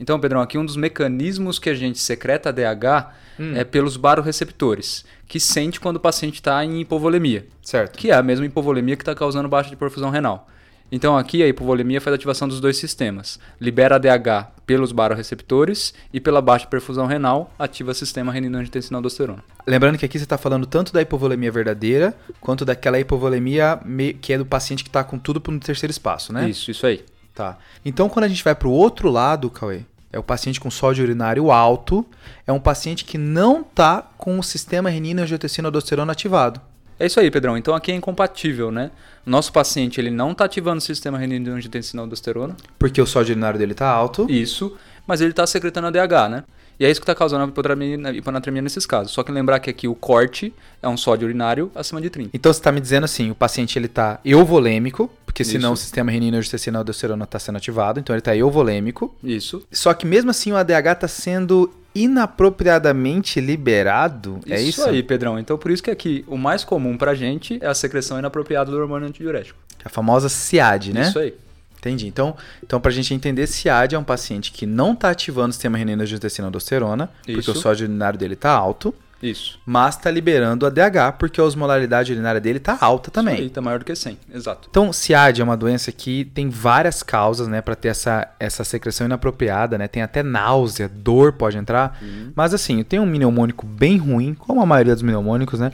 [0.01, 3.55] Então, Pedrão, aqui um dos mecanismos que a gente secreta ADH Hum.
[3.57, 7.47] é pelos baroreceptores, que sente quando o paciente está em hipovolemia.
[7.63, 7.97] Certo.
[7.97, 10.47] que é a mesma hipovolemia que está causando baixa de perfusão renal.
[10.93, 13.39] Então aqui a hipovolemia faz ativação dos dois sistemas.
[13.61, 19.43] Libera ADH pelos baroreceptores e pela baixa perfusão renal ativa o sistema renina-angiotensina-aldosterona.
[19.67, 23.81] Lembrando que aqui você está falando tanto da hipovolemia verdadeira quanto daquela hipovolemia
[24.21, 26.51] que é do paciente que está com tudo no terceiro espaço, né?
[26.51, 27.05] Isso, isso aí.
[27.35, 27.57] Tá.
[27.85, 29.83] Então, quando a gente vai para o outro lado, Cauê,
[30.13, 32.05] é o paciente com sódio urinário alto,
[32.47, 36.61] é um paciente que não tá com o sistema renina-angiotensina-aldosterona ativado.
[36.99, 37.57] É isso aí, Pedrão.
[37.57, 38.91] Então aqui é incompatível, né?
[39.25, 43.89] Nosso paciente ele não está ativando o sistema renina-angiotensina-aldosterona, Porque o sódio urinário dele tá
[43.89, 44.27] alto.
[44.31, 46.45] isso, mas ele está secretando ADH, né?
[46.81, 49.13] E é isso que está causando a hiponatremia, hiponatremia nesses casos.
[49.13, 50.51] Só que lembrar que aqui o corte
[50.83, 52.31] é um sódio urinário acima de 30.
[52.33, 55.83] Então você está me dizendo assim, o paciente ele tá euvolêmico, porque senão Isso.
[55.83, 59.15] o sistema renina-angiotensina-aldosterona está sendo ativado, então ele tá euvolêmico.
[59.23, 59.63] Isso.
[59.71, 64.83] Só que mesmo assim o ADH está sendo inapropriadamente liberado, é isso?
[64.85, 65.39] aí, Pedrão.
[65.39, 68.79] Então por isso que aqui o mais comum pra gente é a secreção inapropriada do
[68.79, 69.59] hormônio antidiurético.
[69.85, 71.09] A famosa SIAD, né?
[71.09, 71.35] Isso aí.
[71.81, 72.07] Entendi.
[72.07, 75.53] Então, então para a gente entender, SIAD é um paciente que não está ativando o
[75.53, 77.53] sistema renina-angiotensina-aldosterona, porque Isso.
[77.53, 79.59] o sódio urinário dele está alto, Isso.
[79.65, 83.35] mas está liberando a DH, porque a osmolaridade urinária dele está alta também.
[83.35, 84.19] Isso aí, tá maior do que 100.
[84.33, 84.69] Exato.
[84.71, 89.07] Então, SIAD é uma doença que tem várias causas, né, para ter essa, essa secreção
[89.07, 89.89] inapropriada, né?
[89.89, 91.99] Tem até náusea, dor pode entrar.
[92.03, 92.31] Uhum.
[92.35, 95.73] Mas assim, tem um mnemônico bem ruim, como a maioria dos mnemônicos, né?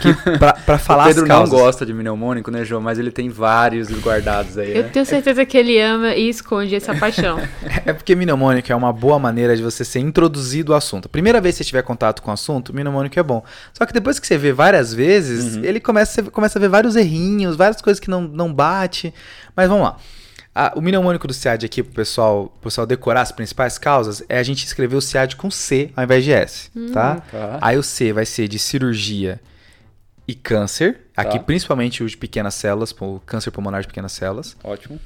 [0.00, 2.80] Que pra, pra falar o Pedro as não gosta de mnemônico, né, João?
[2.80, 4.88] Mas ele tem vários guardados aí, Eu né?
[4.92, 7.38] tenho certeza que ele ama e esconde essa paixão.
[7.84, 11.06] É porque mnemônico é uma boa maneira de você ser introduzido ao assunto.
[11.06, 13.42] A primeira vez que você tiver contato com o assunto, mnemônico é bom.
[13.72, 15.64] Só que depois que você vê várias vezes, Uhum.
[15.64, 19.12] ele começa, você começa a ver vários errinhos, várias coisas que não, não bate.
[19.56, 19.96] Mas vamos lá.
[20.54, 24.38] Ah, o mnemônico do SIAD aqui, pro pessoal, pro pessoal decorar as principais causas, é
[24.38, 27.22] a gente escrever o SIAD com C ao invés de S, tá?
[27.32, 27.58] Tá.
[27.60, 29.40] Aí o C vai ser de cirurgia
[30.32, 31.00] e câncer.
[31.16, 31.44] Aqui Tá.
[31.44, 34.56] principalmente o de pequenas células, o câncer pulmonar de pequenas células.
[34.64, 34.98] Ótimo.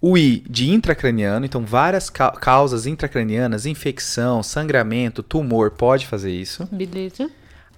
[0.00, 6.66] O I de intracraniano, então várias ca- causas intracranianas, infecção, sangramento, tumor, pode fazer isso.
[6.72, 7.30] Beleza?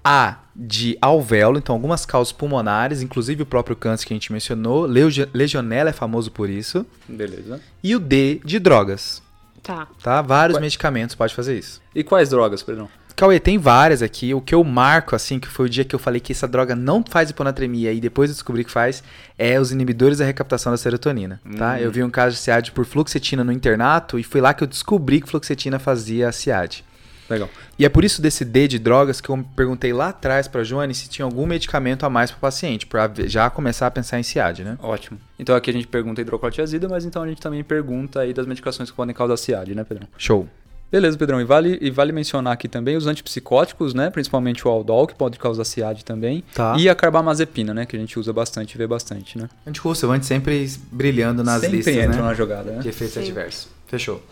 [0.04, 4.84] A de alvéolo, então algumas causas pulmonares, inclusive o próprio câncer que a gente mencionou,
[5.32, 6.84] legionela é famoso por isso.
[7.08, 7.60] Beleza.
[7.82, 9.22] E o D de drogas,
[9.62, 9.86] Tá.
[10.02, 10.20] tá?
[10.22, 11.80] Vários medicamentos pode fazer isso.
[11.94, 12.88] E quais drogas, Pedrão?
[13.14, 14.34] Cauê, tem várias aqui.
[14.34, 16.74] O que eu marco, assim, que foi o dia que eu falei que essa droga
[16.74, 19.02] não faz hiponatremia e depois eu descobri que faz,
[19.38, 21.74] é os inibidores da recaptação da serotonina, tá?
[21.74, 21.76] Hum.
[21.76, 24.68] Eu vi um caso de SIAD por fluoxetina no internato e foi lá que eu
[24.68, 26.84] descobri que fluoxetina fazia a SIAD.
[27.28, 27.48] Legal.
[27.78, 30.94] E é por isso desse D de drogas que eu perguntei lá atrás pra Joane
[30.94, 34.64] se tinha algum medicamento a mais pro paciente, pra já começar a pensar em CIAD,
[34.64, 34.78] né?
[34.82, 35.18] Ótimo.
[35.38, 38.90] Então aqui a gente pergunta hidroclorotiazida, mas então a gente também pergunta aí das medicações
[38.90, 40.06] que podem causar CIAD, né, Pedrão?
[40.18, 40.46] Show.
[40.92, 41.40] Beleza, Pedrão.
[41.40, 44.10] E vale, e vale mencionar aqui também os antipsicóticos, né?
[44.10, 46.44] Principalmente o Aldol, que pode causar CIAD também.
[46.54, 46.74] Tá.
[46.78, 47.86] E a carbamazepina, né?
[47.86, 49.48] Que a gente usa bastante e vê bastante, né?
[49.66, 52.22] Anticonvulsivante sempre brilhando nas Sempre listas, entram né?
[52.22, 52.78] na jogada, né?
[52.80, 53.20] De efeitos Sim.
[53.22, 53.68] adversos.
[53.86, 54.22] Fechou.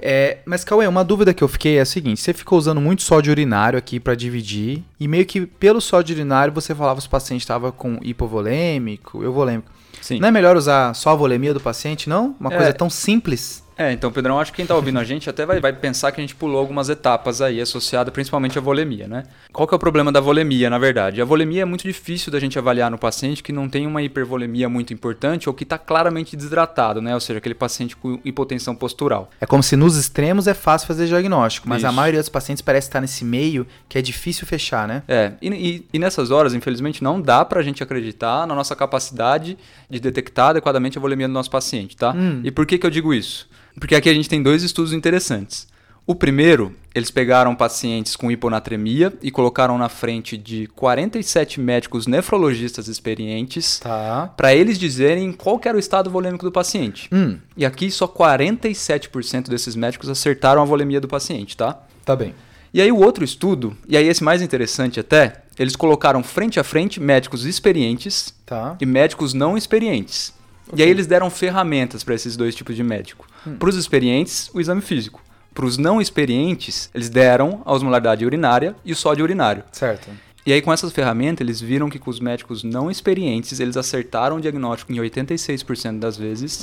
[0.00, 3.02] É, mas Cauê, uma dúvida que eu fiquei é a seguinte: você ficou usando muito
[3.02, 7.10] sódio urinário aqui pra dividir, e meio que pelo sódio urinário você falava se o
[7.10, 9.70] paciente estava com hipovolêmico, euvolêmico.
[10.00, 10.20] Sim.
[10.20, 12.34] Não é melhor usar só a volemia do paciente, não?
[12.38, 12.56] Uma É.
[12.56, 13.62] coisa tão simples.
[13.78, 16.20] É, então, Pedrão, acho que quem tá ouvindo a gente até vai, vai pensar que
[16.20, 19.22] a gente pulou algumas etapas aí associadas principalmente à volemia, né?
[19.52, 21.22] Qual que é o problema da volemia, na verdade?
[21.22, 24.68] A volemia é muito difícil da gente avaliar no paciente que não tem uma hipervolemia
[24.68, 27.14] muito importante ou que está claramente desidratado, né?
[27.14, 29.30] Ou seja, aquele paciente com hipotensão postural.
[29.40, 31.96] É como se nos extremos é fácil fazer diagnóstico, mas a Isso.
[31.96, 35.04] maioria dos pacientes parece estar nesse meio que é difícil fechar, né?
[35.06, 39.56] É, e, e- e nessas horas, infelizmente, não dá pra gente acreditar na nossa capacidade
[39.88, 42.12] de detectar adequadamente a volemia do nosso paciente, tá?
[42.12, 42.40] Hum.
[42.42, 43.46] E por que, que eu digo isso?
[43.78, 45.66] Porque aqui a gente tem dois estudos interessantes.
[46.06, 52.88] O primeiro, eles pegaram pacientes com hiponatremia e colocaram na frente de 47 médicos nefrologistas
[52.88, 54.32] experientes Tá.
[54.34, 57.10] para eles dizerem qual era o estado volêmico do paciente.
[57.12, 61.78] Hum, E aqui só 47% desses médicos acertaram a volemia do paciente, tá?
[62.04, 62.34] tá bem.
[62.72, 66.64] E aí o outro estudo, e aí esse mais interessante até, eles colocaram frente a
[66.64, 68.76] frente médicos experientes Tá.
[68.80, 70.32] e médicos não experientes.
[70.74, 73.26] E aí eles deram ferramentas para esses dois tipos de médico.
[73.58, 75.22] Para os experientes, o exame físico.
[75.54, 79.64] Para os não experientes, eles deram a osmolaridade urinária e o sódio urinário.
[79.72, 80.08] Certo.
[80.48, 84.36] E aí com essas ferramentas, eles viram que com os médicos não experientes, eles acertaram
[84.36, 86.62] o diagnóstico em 86% das vezes.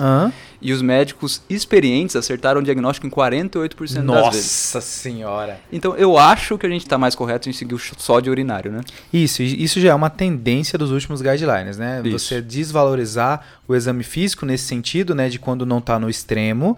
[0.60, 4.74] E os médicos experientes acertaram o diagnóstico em 48% das vezes.
[4.74, 5.60] Nossa senhora.
[5.72, 8.82] Então eu acho que a gente está mais correto em seguir o sódio urinário, né?
[9.14, 12.02] Isso, isso já é uma tendência dos últimos guidelines, né?
[12.04, 12.18] Isso.
[12.18, 15.30] Você desvalorizar o exame físico nesse sentido, né?
[15.30, 16.76] De quando não tá no extremo,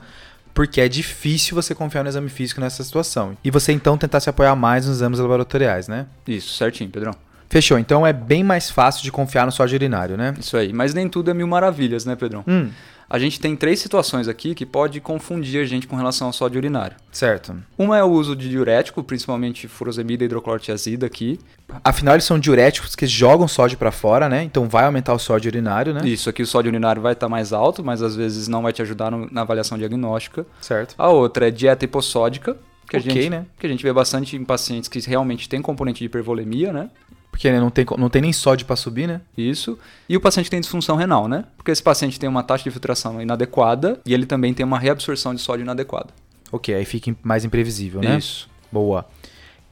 [0.57, 3.37] porque é difícil você confiar no exame físico nessa situação.
[3.43, 6.07] E você então tentar se apoiar mais nos exames laboratoriais, né?
[6.27, 7.13] Isso, certinho, Pedrão.
[7.47, 10.33] Fechou, então é bem mais fácil de confiar no sódio urinário, né?
[10.39, 10.73] Isso aí.
[10.73, 12.43] Mas nem tudo é mil maravilhas, né, Pedrão?
[12.47, 12.71] Hum,
[13.07, 16.57] A gente tem três situações aqui que pode confundir a gente com relação ao sódio
[16.57, 16.97] urinário.
[17.11, 17.55] certo.
[17.77, 21.39] Uma é o uso de diurético, principalmente furosemida e hidroclorotiazida aqui.
[21.83, 24.43] Afinal, eles são diuréticos que jogam sódio pra fora, né?
[24.43, 26.01] Então vai aumentar o sódio urinário, né?
[26.07, 28.81] Isso aqui o sódio urinário vai estar mais alto, mas às vezes não vai te
[28.81, 30.45] ajudar no- na avaliação diagnóstica.
[30.61, 30.95] Certo.
[30.97, 32.57] A outra é dieta hipossódica,
[32.89, 33.45] que a, Ok, gente, né?
[33.59, 36.89] que a gente vê bastante em pacientes que realmente tem componente de hipervolemia, né?
[37.29, 39.21] Porque né, não, tem, não tem nem sódio pra subir, né?
[39.37, 39.77] Isso.
[40.09, 41.43] E o paciente tem disfunção renal, né?
[41.57, 45.35] Porque esse paciente tem uma taxa de filtração inadequada e ele também tem uma reabsorção
[45.35, 46.07] de sódio inadequada.
[46.51, 48.17] Ok, aí fica mais imprevisível, né?
[48.17, 48.49] Isso.
[48.71, 49.05] Boa.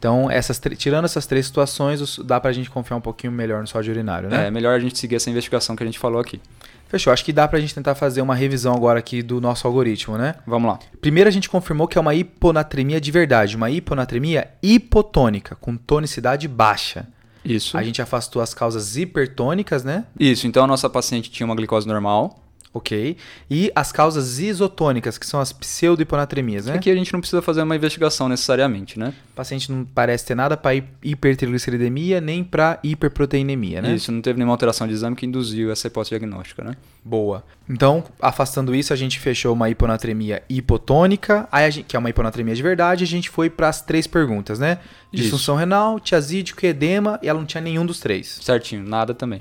[0.06, 3.92] Então, essas tirando essas três situações, dá pra gente confiar um pouquinho melhor no sódio
[3.92, 4.46] urinário, né?
[4.46, 6.40] É melhor a gente seguir essa investigação que a gente falou aqui.
[6.88, 7.12] Fechou.
[7.12, 10.36] Acho que dá pra gente tentar fazer uma revisão agora aqui do nosso algoritmo, né?
[10.46, 10.78] Vamos lá.
[11.02, 16.48] Primeiro a gente confirmou que é uma hiponatremia de verdade, uma hiponatremia hipotônica, com tonicidade
[16.48, 17.08] baixa.
[17.44, 17.76] Isso.
[17.76, 20.06] A gente afastou as causas hipertônicas, né?
[20.20, 20.46] Isso.
[20.46, 22.45] Então a nossa paciente tinha uma glicose normal.
[22.76, 23.16] Ok.
[23.50, 26.74] E as causas isotônicas, que são as pseudo-hiponatremias, né?
[26.74, 29.14] Aqui a gente não precisa fazer uma investigação necessariamente, né?
[29.32, 33.96] O paciente não parece ter nada para hipertrigliceridemia nem para hiperproteinemia, né?
[33.96, 34.12] Isso.
[34.12, 36.76] Não teve nenhuma alteração de exame que induziu essa hipótese diagnóstica, né?
[37.02, 37.46] Boa.
[37.70, 42.62] Então, afastando isso, a gente fechou uma hiponatremia hipotônica, gente, que é uma hiponatremia de
[42.62, 44.80] verdade, a gente foi para as três perguntas, né?
[45.14, 48.38] Disfunção renal, tiazídico e edema, e ela não tinha nenhum dos três.
[48.42, 48.84] Certinho.
[48.84, 49.40] Nada também.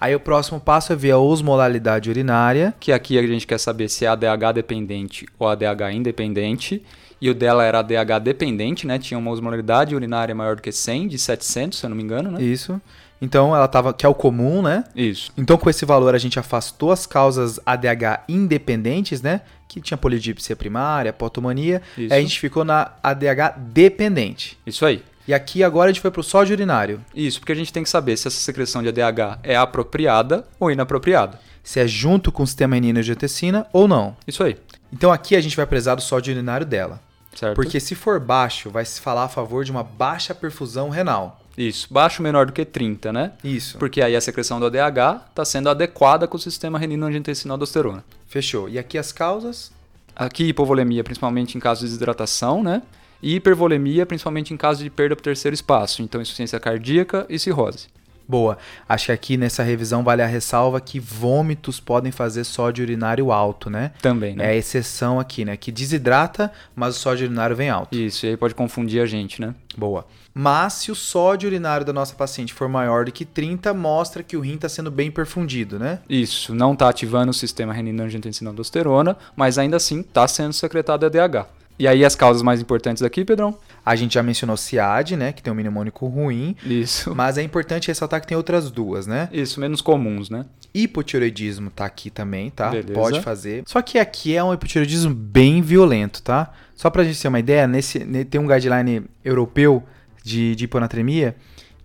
[0.00, 2.74] Aí o próximo passo é ver a osmolalidade urinária.
[2.78, 6.82] Que aqui a gente quer saber se é ADH dependente ou ADH independente.
[7.20, 8.98] E o dela era ADH dependente, né?
[8.98, 12.30] Tinha uma osmolaridade urinária maior do que 100, de 700, se eu não me engano,
[12.30, 12.42] né?
[12.42, 12.80] Isso.
[13.22, 14.84] Então, ela tava, que é o comum, né?
[14.94, 15.32] Isso.
[15.38, 19.40] Então, com esse valor, a gente afastou as causas ADH independentes, né?
[19.66, 21.80] Que tinha polidipsia primária, potomania.
[21.96, 22.12] Isso.
[22.12, 24.58] Aí a gente ficou na ADH dependente.
[24.66, 25.02] Isso aí.
[25.26, 27.00] E aqui agora a gente foi pro sódio urinário.
[27.14, 30.70] Isso, porque a gente tem que saber se essa secreção de ADH é apropriada ou
[30.70, 31.40] inapropriada.
[31.64, 34.16] Se é junto com o sistema renina-angiotensina ou não.
[34.26, 34.56] Isso aí,
[34.92, 37.00] Então aqui a gente vai prezar do sódio urinário dela.
[37.34, 37.56] certo?
[37.56, 41.40] Porque se for baixo, vai se falar a favor de uma baixa perfusão renal.
[41.58, 43.32] Isso, baixo menor do que 30, né?
[43.42, 43.78] Isso.
[43.78, 48.04] Porque aí a secreção do ADH está sendo adequada com o sistema renina-angiotensina-aldosterona.
[48.28, 48.68] Fechou.
[48.68, 49.72] E aqui as causas?
[50.14, 52.82] Aqui hipovolemia, principalmente em caso de desidratação, né?
[53.22, 56.02] E hipervolemia, principalmente em caso de perda para o terceiro espaço.
[56.02, 57.88] Então, insuficiência cardíaca e cirrose.
[58.28, 58.58] Boa.
[58.88, 63.70] Acho que aqui nessa revisão vale a ressalva que vômitos podem fazer sódio urinário alto,
[63.70, 63.92] né?
[64.02, 64.46] Também, É né?
[64.48, 65.56] a exceção aqui, né?
[65.56, 67.96] Que desidrata, mas o sódio urinário vem alto.
[67.96, 69.54] Isso, e aí pode confundir a gente, né?
[69.76, 70.04] Boa.
[70.34, 74.36] Mas se o sódio urinário da nossa paciente for maior do que 30, mostra que
[74.36, 76.00] o rim está sendo bem perfundido, né?
[76.10, 81.46] Isso, não está ativando o sistema renina-angiotensina-aldosterona, mas ainda assim está sendo secretado EDH.
[81.78, 83.56] E aí as causas mais importantes aqui, Pedrão?
[83.84, 85.32] A gente já mencionou CIAD, né?
[85.32, 86.56] Que tem um mnemônico ruim.
[86.64, 87.14] Isso.
[87.14, 89.28] Mas é importante ressaltar que tem outras duas, né?
[89.32, 90.46] Isso, menos comuns, né?
[90.74, 92.70] Hipotireoidismo tá aqui também, tá?
[92.70, 92.92] Beleza.
[92.94, 93.62] Pode fazer.
[93.66, 96.52] Só que aqui é um hipotireoidismo bem violento, tá?
[96.74, 99.82] Só pra gente ter uma ideia, nesse, ne- tem um guideline europeu
[100.24, 101.36] de, de hiponatremia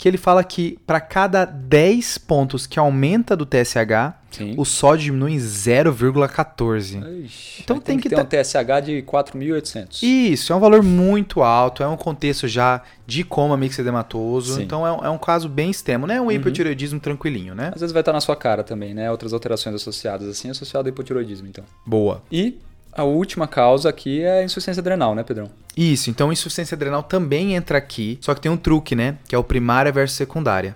[0.02, 4.56] que ele fala que para cada 10 pontos que aumenta do TSH, Sim.
[4.58, 7.24] o sódio diminui em 0,14.
[7.26, 10.02] Ixi, Então aí tem que ter tá- um TSH de 4.800.
[10.02, 14.58] Isso, é um valor muito alto, é um contexto já de coma mixedematoso, Sim.
[14.58, 14.64] Uhum.
[14.66, 17.72] então é um, é um caso bem extremo, não é um hipotireoidismo tranquilinho, né?
[17.76, 19.12] Às vezes vai estar na sua cara também, né?
[19.12, 21.64] Outras alterações associadas assim, associado ao hipotiroidismo, então.
[21.86, 22.24] Boa.
[22.32, 22.58] E
[22.93, 25.49] a última causa aqui é a insuficiência adrenal, né, Pedrão?
[25.75, 29.17] Isso, então insuficiência adrenal também entra aqui, só que tem um truque, né?
[29.27, 30.75] Que é o primária versus secundária.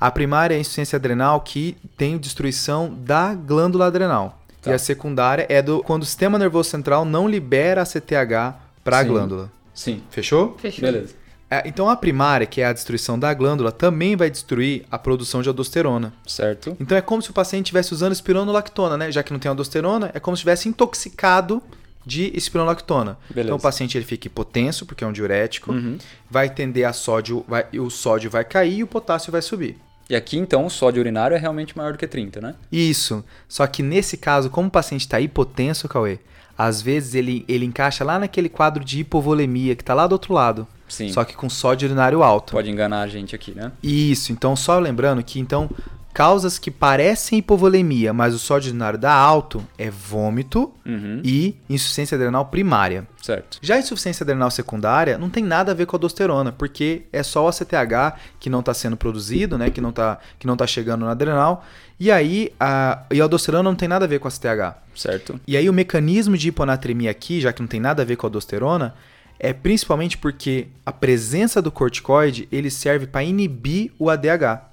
[0.00, 4.40] A primária é a insuficiência adrenal que tem destruição da glândula adrenal.
[4.62, 4.70] Tá.
[4.70, 8.98] E a secundária é do quando o sistema nervoso central não libera a CTH para
[8.98, 9.08] a Sim.
[9.08, 9.52] glândula.
[9.74, 10.02] Sim.
[10.10, 10.56] Fechou?
[10.58, 10.82] Fechou.
[10.82, 11.14] Beleza.
[11.50, 15.40] É, então a primária, que é a destruição da glândula, também vai destruir a produção
[15.40, 16.12] de aldosterona.
[16.26, 16.76] Certo.
[16.78, 19.10] Então é como se o paciente estivesse usando espironolactona, né?
[19.10, 21.62] Já que não tem aldosterona, é como se estivesse intoxicado
[22.04, 23.18] de espironolactona.
[23.30, 23.48] Beleza.
[23.48, 25.98] Então o paciente ele fica hipotenso, porque é um diurético, Uhum.
[26.30, 29.76] vai tender a sódio, vai, o sódio vai cair e o potássio vai subir.
[30.10, 32.54] E aqui, então, o sódio urinário é realmente maior do que 30, né?
[32.72, 33.22] Isso.
[33.46, 36.18] Só que nesse caso, como o paciente está hipotenso, Cauê,
[36.56, 40.32] às vezes ele, ele encaixa lá naquele quadro de hipovolemia que está lá do outro
[40.32, 40.66] lado.
[40.88, 41.10] Sim.
[41.12, 42.52] Só que com sódio urinário alto.
[42.52, 43.72] Pode enganar a gente aqui, né?
[43.82, 45.68] Isso, então só lembrando que então
[46.12, 51.20] causas que parecem hipovolemia, mas o sódio urinário dá alto é vômito Uhum.
[51.22, 53.06] e insuficiência adrenal primária.
[53.22, 53.58] Certo.
[53.62, 57.22] Já a insuficiência adrenal secundária não tem nada a ver com a aldosterona, porque é
[57.22, 60.66] só o ACTH que não está sendo produzido, né, que não está que não tá
[60.66, 61.64] chegando na adrenal,
[62.00, 64.76] e aí a, e a aldosterona não tem nada a ver com a ACTH.
[64.96, 65.38] Certo.
[65.46, 68.26] E aí o mecanismo de hiponatremia aqui, já que não tem nada a ver com
[68.26, 68.94] a aldosterona,
[69.38, 74.66] é principalmente porque a presença do corticoide ele serve para inibir o ADH.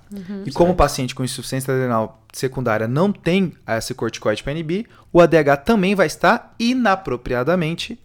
[0.45, 5.21] e como o paciente com insuficiência adrenal secundária não tem esse corticoide para inibir, o
[5.21, 7.99] ADH também vai estar inapropriadamente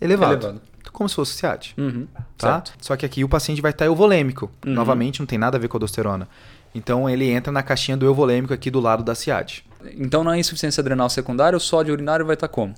[0.00, 0.46] elevado.
[0.46, 0.62] Elevado.
[0.92, 1.74] Como se fosse SIAD.
[1.76, 2.06] Uhum.
[2.38, 2.54] Tá?
[2.54, 2.72] Certo.
[2.80, 4.50] Só que aqui o paciente vai estar euvolêmico.
[4.64, 4.72] Uhum.
[4.72, 6.26] Novamente, não tem nada a ver com a aldosterona.
[6.74, 9.64] Então ele entra na caixinha do euvolêmico aqui do lado da SIAD.
[9.96, 12.74] Então, na insuficiência adrenal secundária, o sódio urinário vai estar como?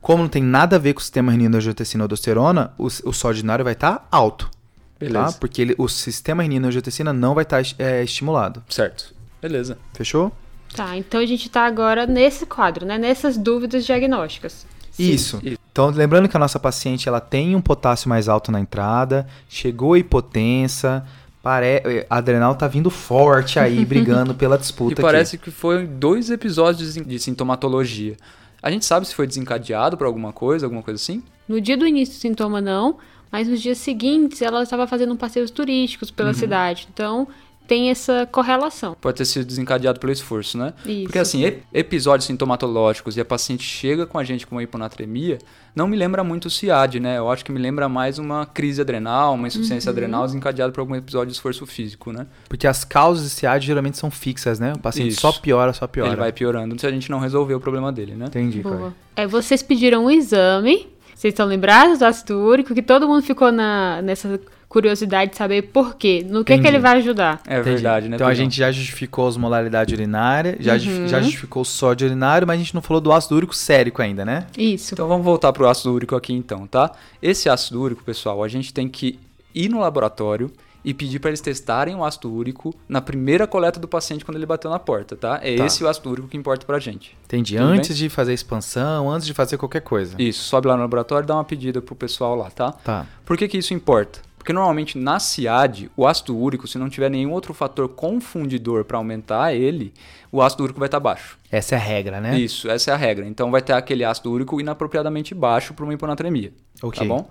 [0.00, 3.64] Como não tem nada a ver com o sistema renina-angiotensina aldosterona, o, o sódio urinário
[3.64, 4.50] vai estar alto.
[4.98, 5.26] Beleza.
[5.26, 5.32] Tá?
[5.32, 8.62] Porque ele- o sistema renina-angiotensina não vai estar é, estimulado.
[8.68, 9.14] Certo.
[9.40, 9.78] Beleza.
[9.94, 10.32] Fechou?
[10.74, 12.96] Tá, então a gente tá agora nesse quadro, né?
[12.96, 14.66] Nessas dúvidas diagnósticas.
[14.98, 15.40] Isso.
[15.42, 15.58] Isso.
[15.72, 19.96] Então, lembrando que a nossa paciente ela tem um potássio mais alto na entrada, chegou
[19.96, 21.04] hipotensa,
[21.42, 22.06] pare...
[22.08, 25.46] a adrenal tá vindo forte aí, brigando pela E disputa parece aqui.
[25.46, 28.16] que foi dois episódios de sintomatologia.
[28.62, 31.22] A gente sabe se foi desencadeado por alguma coisa, alguma coisa assim?
[31.48, 32.98] No dia do início do sintoma, não,
[33.30, 36.88] mas nos dias seguintes ela estava fazendo passeios turísticos pela cidade.
[36.92, 37.26] Então
[37.70, 38.96] tem essa correlação.
[39.00, 40.74] Pode ter sido desencadeado pelo esforço, né?
[40.84, 41.04] Isso.
[41.04, 45.38] Porque assim, ep- episódios sintomatológicos e a paciente chega com a gente com uma hiponatremia,
[45.72, 47.16] não me lembra muito o CIAD, né?
[47.18, 50.96] Eu acho que me lembra mais uma crise adrenal, uma insuficiência adrenal desencadeada por algum
[50.96, 52.26] episódio de esforço físico, né?
[52.48, 54.72] Porque as causas de SIAD geralmente são fixas, né?
[54.74, 55.20] O paciente Isso.
[55.20, 56.10] só piora, só piora.
[56.10, 58.24] Ele vai piorando se a gente não resolver o problema dele, né?
[58.26, 58.62] Entendi.
[58.62, 58.92] Boa.
[59.14, 60.88] É, vocês pediram um exame.
[61.14, 62.74] Vocês estão lembrados do ácido úrico?
[62.74, 64.40] Que todo mundo ficou na, nessa
[64.70, 66.24] curiosidade de saber por quê.
[66.26, 67.42] No que, que ele vai ajudar?
[67.46, 67.70] É Entendi.
[67.74, 68.14] verdade, né?
[68.14, 72.46] Então a gente já justificou a osmolaridade urinária, já, justi- já justificou o sódio urinário,
[72.46, 74.46] mas a gente não falou do ácido úrico sérico ainda, né?
[74.56, 74.94] Isso.
[74.94, 76.92] Então vamos voltar pro ácido úrico aqui então, tá?
[77.20, 79.18] Esse ácido úrico, pessoal, a gente tem que
[79.52, 80.50] ir no laboratório
[80.82, 84.46] e pedir para eles testarem o ácido úrico na primeira coleta do paciente quando ele
[84.46, 85.38] bateu na porta, tá?
[85.42, 85.66] É Tá.
[85.66, 87.14] esse o ácido úrico que importa pra gente.
[87.26, 87.56] Entendi.
[87.56, 90.14] Tudo antes de fazer a expansão, antes de fazer qualquer coisa.
[90.18, 92.72] Isso, sobe lá no laboratório e dá uma pedida pro pessoal lá, tá?
[92.72, 93.04] Tá.
[93.26, 94.20] Por que, que isso importa?
[94.40, 98.96] Porque normalmente na CIAD, o ácido úrico, se não tiver nenhum outro fator confundidor para
[98.96, 99.92] aumentar ele,
[100.32, 101.36] o ácido úrico vai estar baixo.
[101.52, 102.38] Essa é a regra, né?
[102.38, 103.26] Isso, essa é a regra.
[103.26, 106.54] Então vai ter aquele ácido úrico inapropriadamente baixo para uma hiponatremia.
[106.82, 107.06] Ok.
[107.06, 107.28] Tá bom?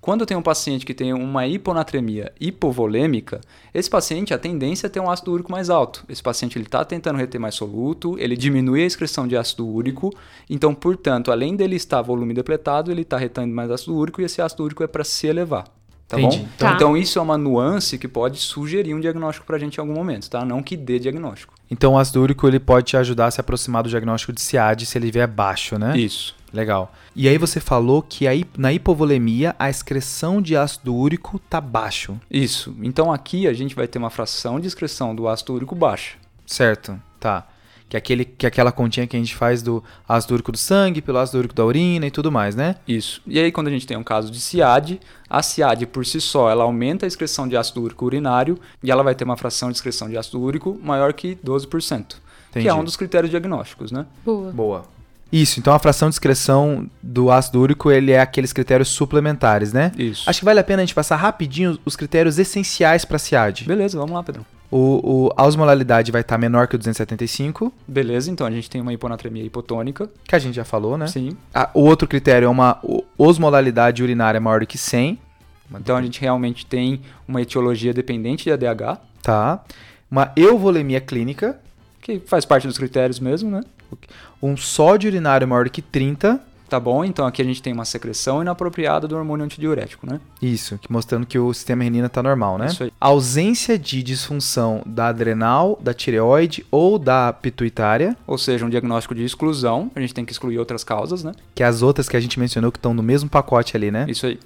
[0.00, 3.40] Quando eu tenho um paciente que tem uma hiponatremia hipovolêmica,
[3.74, 6.04] esse paciente, a tendência é ter um ácido úrico mais alto.
[6.08, 10.14] Esse paciente ele está tentando reter mais soluto, ele diminui a excreção de ácido úrico,
[10.48, 14.40] então, portanto, além dele estar volume depletado, ele está retendo mais ácido úrico e esse
[14.40, 15.64] ácido úrico é para se elevar.
[16.06, 16.38] Tá Entendi.
[16.38, 16.48] bom?
[16.58, 16.72] Tá.
[16.72, 20.28] Então isso é uma nuance que pode sugerir um diagnóstico pra gente em algum momento,
[20.28, 20.44] tá?
[20.44, 21.54] Não que dê diagnóstico.
[21.70, 24.84] Então o ácido úrico ele pode te ajudar a se aproximar do diagnóstico de SIAD
[24.86, 25.96] se ele vier baixo, né?
[25.96, 26.34] Isso.
[26.52, 26.92] Legal.
[27.16, 32.16] E aí você falou que aí, na hipovolemia a excreção de ácido úrico tá baixo,
[32.30, 32.76] Isso.
[32.82, 36.16] Então aqui a gente vai ter uma fração de excreção do ácido úrico baixa.
[36.46, 37.00] certo?
[37.18, 37.46] Tá.
[37.88, 40.58] Que, é aquele, que é aquela continha que a gente faz do ácido úrico do
[40.58, 42.76] sangue, pelo ácido úrico da urina e tudo mais, né?
[42.88, 43.22] Isso.
[43.26, 46.50] E aí, quando a gente tem um caso de SIAD, a SIAD por si só,
[46.50, 49.76] ela aumenta a excreção de ácido úrico urinário e ela vai ter uma fração de
[49.76, 52.14] excreção de ácido úrico maior que 12%, que
[52.50, 52.68] Entendi.
[52.68, 54.06] é um dos critérios diagnósticos, né?
[54.24, 54.50] Boa.
[54.50, 54.94] Boa.
[55.32, 59.90] Isso, então a fração de excreção do ácido úrico, ele é aqueles critérios suplementares, né?
[59.98, 60.30] Isso.
[60.30, 63.64] Acho que vale a pena a gente passar rapidinho os critérios essenciais para SIAD.
[63.64, 64.46] Beleza, vamos lá, Pedrão.
[64.76, 68.80] O, o, a osmolaridade vai estar menor que o 275, Beleza, então a gente tem
[68.80, 70.10] uma hiponatremia hipotônica.
[70.26, 71.06] que a gente já falou, né?
[71.06, 71.36] Sim.
[71.54, 75.16] Ah, o outro critério é uma o- osmolaridade urinária maior do que 100,
[75.80, 79.62] Então a gente realmente tem uma etiologia dependente de ADH, tá?
[80.10, 81.56] Uma euvolemia clínica,
[82.02, 83.60] que faz parte dos critérios mesmo, né?
[84.42, 87.04] um sódio urinário maior que 30, Tá bom?
[87.04, 90.20] Então aqui a gente tem uma secreção inapropriada do hormônio antidiurético, né?
[90.40, 92.66] isso, mostrando que o sistema renina está normal, né?
[92.66, 92.92] Isso aí.
[93.00, 99.24] Ausência de disfunção da adrenal, da tireoide ou da pituitária, Ou seja, um diagnóstico de
[99.24, 99.90] exclusão.
[99.94, 101.32] A gente tem que excluir outras causas, né?
[101.54, 104.06] que é as outras que a gente mencionou que estão no mesmo pacote ali, né?
[104.08, 104.38] Isso aí.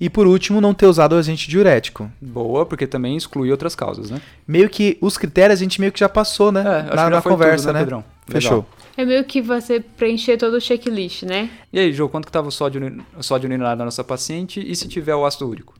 [0.00, 2.10] E por último, não ter usado o agente diurético.
[2.20, 4.20] Boa, porque também exclui outras causas, né?
[4.48, 6.88] Meio que os critérios a gente meio que já passou, né?
[6.90, 7.84] É, na na conversa, tudo, né, né?
[7.84, 8.04] Pedrão?
[8.26, 8.66] Fechou.
[9.00, 11.48] É meio que você preencher todo o checklist, né?
[11.72, 14.76] E aí, Jô, quanto que tava o sódio, o sódio urinário da nossa paciente e
[14.76, 15.72] se tiver o ácido úrico?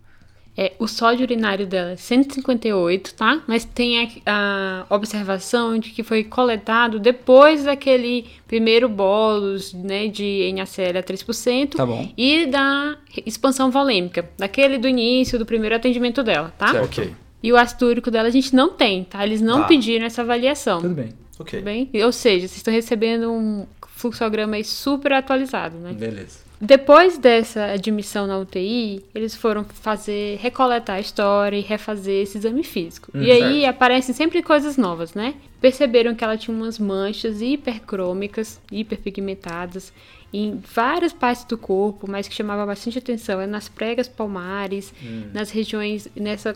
[0.56, 3.42] É, o sódio urinário dela é 158, tá?
[3.46, 10.50] Mas tem a, a observação de que foi coletado depois daquele primeiro bolos, né, de
[10.54, 11.76] NaCl a 3%.
[11.76, 12.10] Tá bom.
[12.16, 12.96] E da
[13.26, 16.68] expansão volêmica, daquele do início do primeiro atendimento dela, tá?
[16.68, 16.84] Certo.
[16.86, 17.14] Ok.
[17.42, 19.24] E o ácido úrico dela a gente não tem, tá?
[19.26, 19.66] Eles não Tá.
[19.66, 20.80] pediram essa avaliação.
[20.80, 21.10] Tudo bem.
[21.40, 21.58] Ok.
[21.58, 21.90] Tudo bem?
[22.04, 23.66] Ou seja, vocês estão recebendo um
[23.96, 25.92] fluxograma aí super atualizado, né?
[25.92, 26.50] Beleza.
[26.60, 32.62] Depois dessa admissão na UTI, eles foram fazer, recoletar a história e refazer esse exame
[32.62, 33.10] físico.
[33.14, 35.34] e aí aparecem sempre coisas novas, né?
[35.58, 39.90] Perceberam que ela tinha umas manchas hipercrômicas, hiperpigmentadas,
[40.32, 43.40] em várias partes do corpo, mas que chamava bastante atenção.
[43.40, 44.92] É nas pregas palmares,
[45.32, 46.54] nas regiões, nessa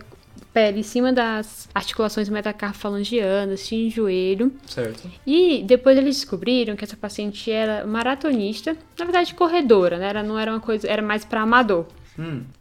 [0.54, 4.52] pele em cima das articulações metacarfalangianas, tinha em joelho.
[4.66, 5.10] Certo.
[5.26, 10.10] E depois eles descobriram que essa paciente era maratonista, na verdade corredora, né?
[10.10, 11.86] Ela não era uma coisa, era mais para amador.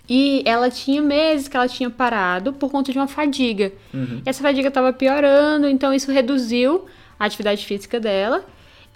[0.09, 3.71] E ela tinha meses que ela tinha parado por conta de uma fadiga.
[4.25, 6.85] E essa fadiga estava piorando, então isso reduziu
[7.19, 8.43] a atividade física dela.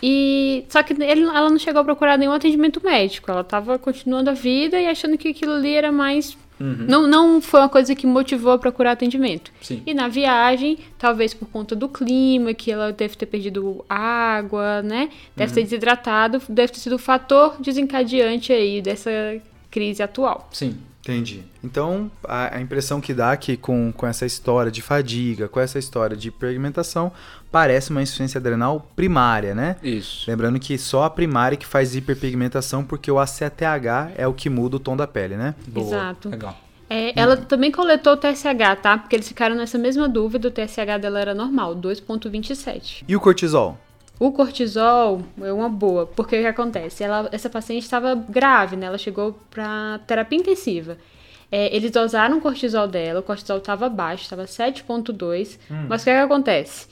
[0.02, 3.30] E só que ele- ela não chegou a procurar nenhum atendimento médico.
[3.30, 7.60] Ela estava continuando a vida e achando que aquilo ali era mais não, não foi
[7.62, 9.52] uma coisa que motivou a procurar atendimento.
[9.62, 9.82] Sim.
[9.86, 15.10] E na viagem, talvez por conta do clima, que ela deve ter perdido água, né?
[15.36, 19.12] Deve ter desidratado, deve ter sido o fator desencadeante aí dessa
[19.70, 20.50] crise atual.
[20.52, 20.78] Sim.
[21.08, 21.44] Entendi.
[21.64, 25.80] Então, a, a impressão que dá que com, com essa história de fadiga, com essa
[25.80, 27.14] história de hiperpigmentação,
[27.50, 29.78] parece uma insuficiência adrenal primária, né?
[29.82, 30.30] Isso.
[30.30, 34.76] Lembrando que só a primária que faz hiperpigmentação, porque o ACTH é o que muda
[34.76, 35.56] o tom da pele, né?
[35.66, 35.88] Boa.
[35.88, 36.30] Exato.
[36.30, 36.58] Legal.
[36.90, 38.98] É, ela também coletou o TSH, tá?
[38.98, 43.04] Porque eles ficaram nessa mesma dúvida, o TSH dela era normal, 2.27.
[43.08, 43.78] E o cortisol?
[44.20, 47.04] O cortisol é uma boa, porque o que acontece?
[47.04, 48.88] Ela, essa paciente estava grave, né?
[48.88, 50.98] Ela chegou para terapia intensiva.
[51.52, 55.60] É, eles dosaram o cortisol dela, o cortisol estava baixo, estava 7,2.
[55.88, 56.88] Mas o que, é que acontece?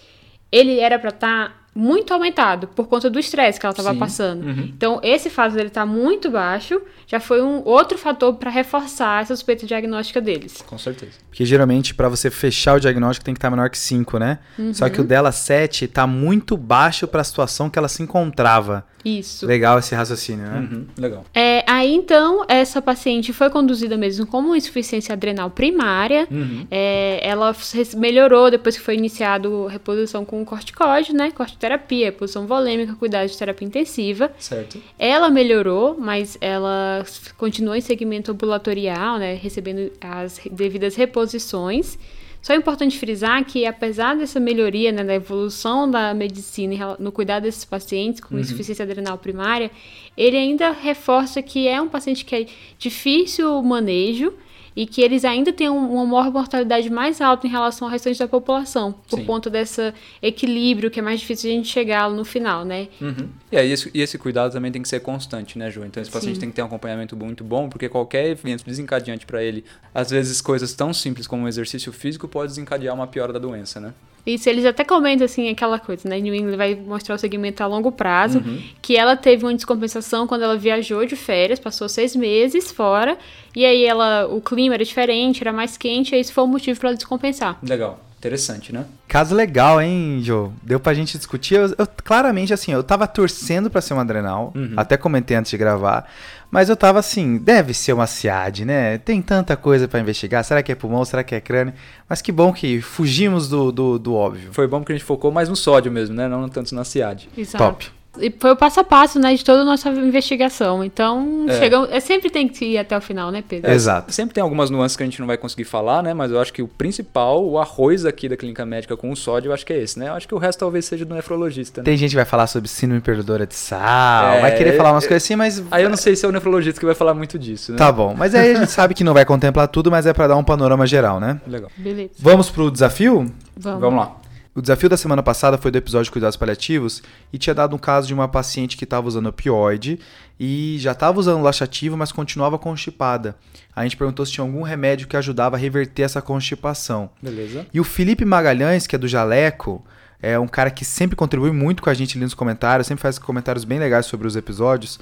[0.52, 4.50] Ele era para estar muito aumentado por conta do estresse que ela estava passando.
[4.50, 9.36] Então, esse fato dele estar muito baixo já foi um outro fator para reforçar essa
[9.36, 10.64] suspeita diagnóstica deles.
[10.66, 11.14] Com certeza.
[11.30, 14.40] Porque geralmente, para você fechar o diagnóstico, tem que estar menor que 5, né?
[14.74, 18.86] Só que o dela 7 tá muito baixo para a situação que ela se encontrava.
[19.04, 19.46] Isso.
[19.46, 20.68] Legal esse raciocínio, né?
[20.72, 20.86] Uhum.
[20.98, 21.26] Legal.
[21.34, 26.28] É, aí então, essa paciente foi conduzida mesmo como insuficiência adrenal primária.
[26.70, 27.56] É, ela
[27.96, 31.32] melhorou depois que foi iniciado reposição com corticóide, né?
[31.32, 34.32] Cortiterapia, reposição volêmica, cuidado de terapia intensiva.
[34.38, 34.82] Certo.
[35.00, 37.04] Ela melhorou, mas ela
[37.38, 39.36] continuou em segmento ambulatorial, né?
[39.36, 41.98] Recebendo as devidas reposições.
[42.46, 47.42] Só é importante frisar que, apesar dessa melhoria, né, da evolução da medicina no cuidado
[47.42, 49.72] desses pacientes com insuficiência adrenal primária,
[50.16, 52.46] ele ainda reforça que é um paciente que é
[52.78, 54.32] difícil o manejo
[54.76, 58.28] e que eles ainda têm um- uma mortalidade mais alta em relação ao restante da
[58.28, 59.26] população, por Sim.
[59.26, 62.88] conta desse equilíbrio que é mais difícil de a gente chegar no final, né?
[63.00, 63.30] Uhum.
[63.52, 65.86] E aí esse, e esse cuidado também tem que ser constante, né, Ju?
[65.86, 66.42] Então esse paciente Sim.
[66.42, 69.64] tem que ter um acompanhamento muito bom, porque qualquer evento desencadeante para ele,
[69.94, 73.80] às vezes coisas tão simples como um exercício físico pode desencadear uma piora da doença,
[73.80, 73.94] né?
[74.26, 76.20] Isso, eles até comentam assim, aquela coisa, né?
[76.20, 78.62] New England vai mostrar o segmento a longo prazo, Uhum.
[78.82, 83.18] que ela teve uma descompensação quando ela viajou de férias, passou seis meses fora,
[83.56, 86.80] e aí ela, o clima era diferente, era mais quente, e isso foi o motivo
[86.80, 87.60] para ela descompensar.
[87.62, 88.86] Legal, interessante, né?
[89.08, 90.52] Caso legal, hein, Jô?
[90.64, 91.56] Deu pra gente discutir.
[91.56, 94.52] Eu, eu- claramente, assim, eu tava torcendo pra ser uma adrenal.
[94.56, 94.74] Uhum.
[94.76, 96.10] Até comentei antes de gravar.
[96.50, 98.98] Mas eu tava assim, deve ser uma SIAD, né?
[98.98, 100.44] Tem tanta coisa pra investigar.
[100.44, 101.04] Será que é pulmão?
[101.06, 101.74] Será que é crânio?
[102.10, 104.50] Mas que bom que fugimos do, do, do óbvio.
[104.52, 106.28] Foi bom porque a gente focou mais no sódio mesmo, né?
[106.28, 107.30] Não tanto na SIAD.
[107.38, 107.64] Exato.
[107.64, 107.92] Top.
[108.20, 110.84] E foi o passo a passo, né, de toda a nossa investigação.
[110.84, 111.58] Então, É.
[111.60, 113.72] chegam, é sempre tem que ir até o final, né, Pedro?
[113.72, 114.12] Exato.
[114.14, 116.14] Sempre tem algumas nuances que a gente não vai conseguir falar, né?
[116.14, 119.50] Mas eu acho que o principal, o arroz aqui da clínica médica com o sódio,
[119.50, 120.10] eu acho que é esse, né?
[120.10, 121.86] Eu acho que o resto talvez seja do nefrologista, né?
[121.86, 125.04] Tem gente que vai falar sobre síndrome perdedora de sal, É, vai querer falar umas
[125.06, 125.64] é- coisas assim, mas.
[125.72, 127.78] Aí eu não sei se é o nefrologista que vai falar muito disso, né?
[127.78, 128.14] Tá bom.
[128.18, 130.44] Mas aí a gente sabe que não vai contemplar tudo, mas é pra dar um
[130.44, 131.40] panorama geral, né?
[131.48, 131.70] Legal.
[131.78, 132.12] Beleza.
[132.20, 133.32] Vamos pro desafio?
[133.58, 133.82] Vamos.
[133.82, 134.16] Vamos lá.
[134.56, 137.04] O desafio da semana passada foi do episódio de cuidados paliativos
[137.34, 140.00] e tinha dado um caso de uma paciente que estava usando opioide
[140.40, 143.36] e já estava usando laxativo, mas continuava constipada.
[143.76, 147.10] A gente perguntou se tinha algum remédio que ajudava a reverter essa constipação.
[147.22, 147.68] Beleza.
[147.74, 149.84] E o Felipe Magalhães, que é do Jaleco,
[150.22, 153.20] é um cara que sempre contribui muito com a gente ali nos comentários, sempre faz
[153.20, 155.02] comentários bem legais sobre os episódios.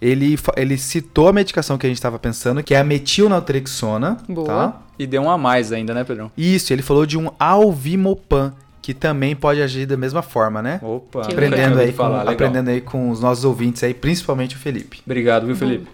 [0.00, 4.16] Ele, ele citou a medicação que a gente estava pensando, que é a metilnaltrexona.
[4.26, 4.46] Boa.
[4.46, 4.82] Tá?
[4.98, 6.32] E deu um a mais ainda, né, Pedrão?
[6.34, 8.54] Isso, ele falou de um alvimopan,
[8.84, 10.78] que também pode agir da mesma forma, né?
[10.82, 15.00] Opa, aprendendo aí, com, aprendendo aí com os nossos ouvintes aí, principalmente o Felipe.
[15.06, 15.86] Obrigado, viu, Felipe?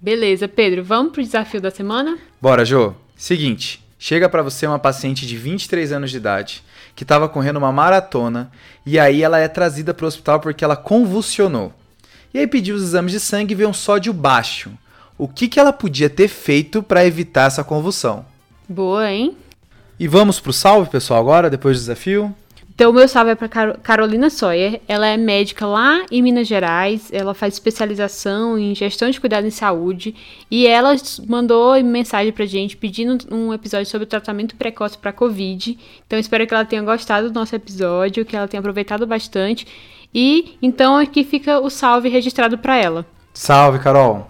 [0.00, 2.16] Beleza, Pedro, vamos pro desafio da semana?
[2.40, 2.94] Bora, Jô.
[3.16, 6.62] Seguinte, chega pra você uma paciente de 23 anos de idade
[6.94, 8.48] que estava correndo uma maratona
[8.86, 11.72] e aí ela é trazida pro hospital porque ela convulsionou.
[12.32, 14.70] E aí pediu os exames de sangue e vê um sódio baixo.
[15.18, 18.24] O que, que ela podia ter feito para evitar essa convulsão?
[18.68, 19.36] Boa, hein?
[20.00, 22.34] E vamos pro salve, pessoal, agora, depois do desafio?
[22.74, 24.80] Então, o meu salve é para Carolina Sawyer.
[24.88, 27.10] Ela é médica lá em Minas Gerais.
[27.12, 30.14] Ela faz especialização em gestão de cuidado em saúde.
[30.50, 30.96] E ela
[31.28, 35.78] mandou mensagem pra gente pedindo um episódio sobre o tratamento precoce para Covid.
[36.06, 39.66] Então, espero que ela tenha gostado do nosso episódio, que ela tenha aproveitado bastante.
[40.14, 43.04] E então aqui fica o salve registrado para ela.
[43.34, 44.26] Salve, Carol.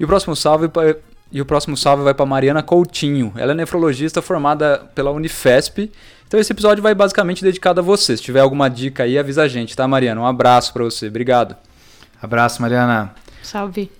[0.00, 0.68] E o próximo salve
[1.34, 3.32] e o próximo salve vai para Mariana Coutinho.
[3.34, 5.90] Ela é nefrologista formada pela Unifesp.
[6.28, 8.16] Então esse episódio vai basicamente dedicado a você.
[8.16, 10.20] Se tiver alguma dica aí, avisa a gente, tá, Mariana?
[10.20, 11.08] Um abraço para você.
[11.08, 11.56] Obrigado.
[12.22, 13.12] Abraço, Mariana.
[13.42, 13.90] Salve.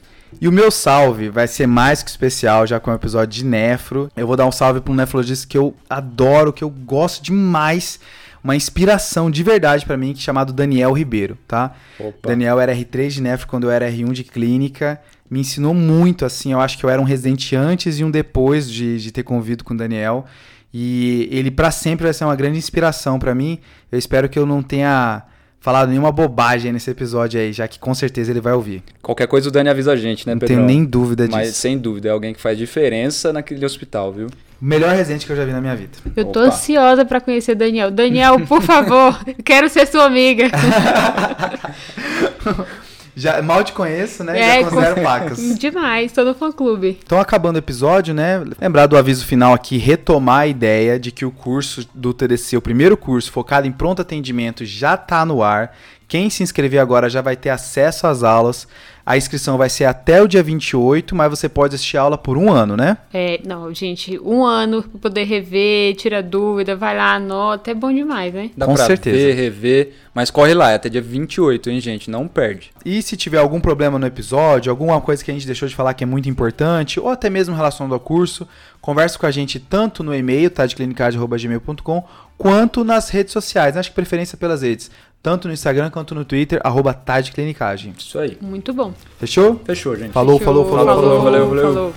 [0.41, 4.09] E o meu salve vai ser mais que especial, já com o episódio de nefro.
[4.17, 7.99] Eu vou dar um salve para um nefrologista que eu adoro, que eu gosto demais,
[8.45, 11.75] uma inspiração de verdade para mim, chamado Daniel Ribeiro, tá?
[11.99, 12.29] Opa.
[12.29, 15.01] Daniel era R3 de nefro quando eu era R1 de clínica.
[15.31, 18.71] Me ensinou muito, assim, eu acho que eu era um residente antes e um depois
[18.71, 20.25] de, de ter convido com o Daniel.
[20.73, 23.59] E ele para sempre vai ser uma grande inspiração para mim.
[23.91, 25.25] Eu espero que eu não tenha
[25.65, 28.83] falado nenhuma bobagem nesse episódio aí, já que com certeza ele vai ouvir.
[29.01, 31.39] Qualquer coisa o Dani avisa a gente, né, Não tenho nem dúvida disso.
[31.39, 34.27] Mas sem dúvida, é alguém que faz diferença naquele hospital, viu?
[34.61, 35.93] O melhor residente que eu já vi na minha vida.
[36.15, 36.51] Eu tô Opa.
[36.51, 37.91] ansiosa pra conhecer Daniel.
[37.91, 40.51] Daniel, por favor, quero ser sua amiga.
[43.17, 44.39] Já, mal te conheço, né?
[44.39, 45.39] É, já considero pacas.
[45.59, 46.99] Demais, tô no fã clube.
[47.05, 48.43] Então, acabando o episódio, né?
[48.61, 52.63] Lembrar do aviso final aqui, retomar a ideia de que o curso do TDC, o
[52.63, 55.77] primeiro curso focado em pronto atendimento, já tá no ar.
[56.09, 58.67] Quem se inscrever agora já vai ter acesso às aulas.
[59.07, 62.39] A inscrição vai ser até o dia 28, mas você pode assistir a aula por
[62.39, 62.97] um ano, né?
[63.13, 67.93] É, não, gente, um ano pra poder rever, tira dúvida, vai lá, anota, é bom
[67.93, 68.51] demais, né?
[68.57, 69.17] Dá Com pra certeza.
[69.17, 72.11] ver, rever, mas corre lá, é até dia 28, hein, gente?
[72.11, 72.71] Não perde.
[72.83, 75.93] E se tiver algum problema no episódio, alguma coisa que a gente deixou de falar
[75.93, 78.49] que é muito importante, ou até mesmo relacionado ao curso,
[78.81, 82.05] converse com a gente tanto no e-mail, tadeclinicagem.gmail.com,
[82.39, 83.77] quanto nas redes sociais.
[83.77, 84.91] Acho que preferência pelas redes.
[85.25, 87.95] Tanto no Instagram quanto no Twitter, arroba tadeclinicagem.
[87.97, 88.37] Isso aí.
[88.43, 88.93] Muito bom.
[89.19, 89.59] Fechou?
[89.65, 90.13] Fechou, gente.
[90.13, 90.53] Falou, Fechou.
[90.53, 91.73] falou, falou, falou, valeu, valeu.
[91.73, 91.95] falou.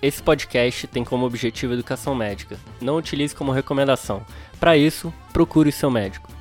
[0.00, 2.56] Esse podcast tem como objetivo educação médica.
[2.80, 4.24] Não utilize como recomendação.
[4.60, 6.33] Para isso, procure seu médico.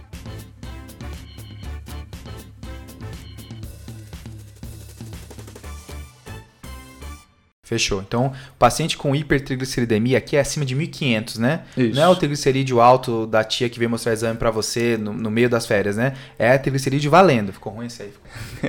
[7.74, 8.01] Fechou.
[8.01, 11.61] Então, o paciente com hipertrigliceridemia aqui é acima de 1.500, né?
[11.76, 11.95] Isso.
[11.95, 15.11] Não é o triglicerídeo alto da tia que veio mostrar o exame pra você no,
[15.11, 16.13] no meio das férias, né?
[16.38, 17.51] É triglicerídeo valendo.
[17.51, 18.13] Ficou ruim isso aí?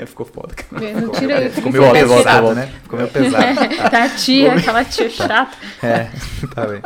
[0.07, 0.55] Ficou, Ficou foda.
[0.73, 2.61] Não tira ficou meio Volta, volta, pesado, volta.
[2.61, 2.71] né?
[2.83, 3.45] Ficou meio pesado.
[3.91, 5.57] Tá a tia, aquela tia chata.
[5.83, 6.09] É,
[6.55, 6.81] tá bem.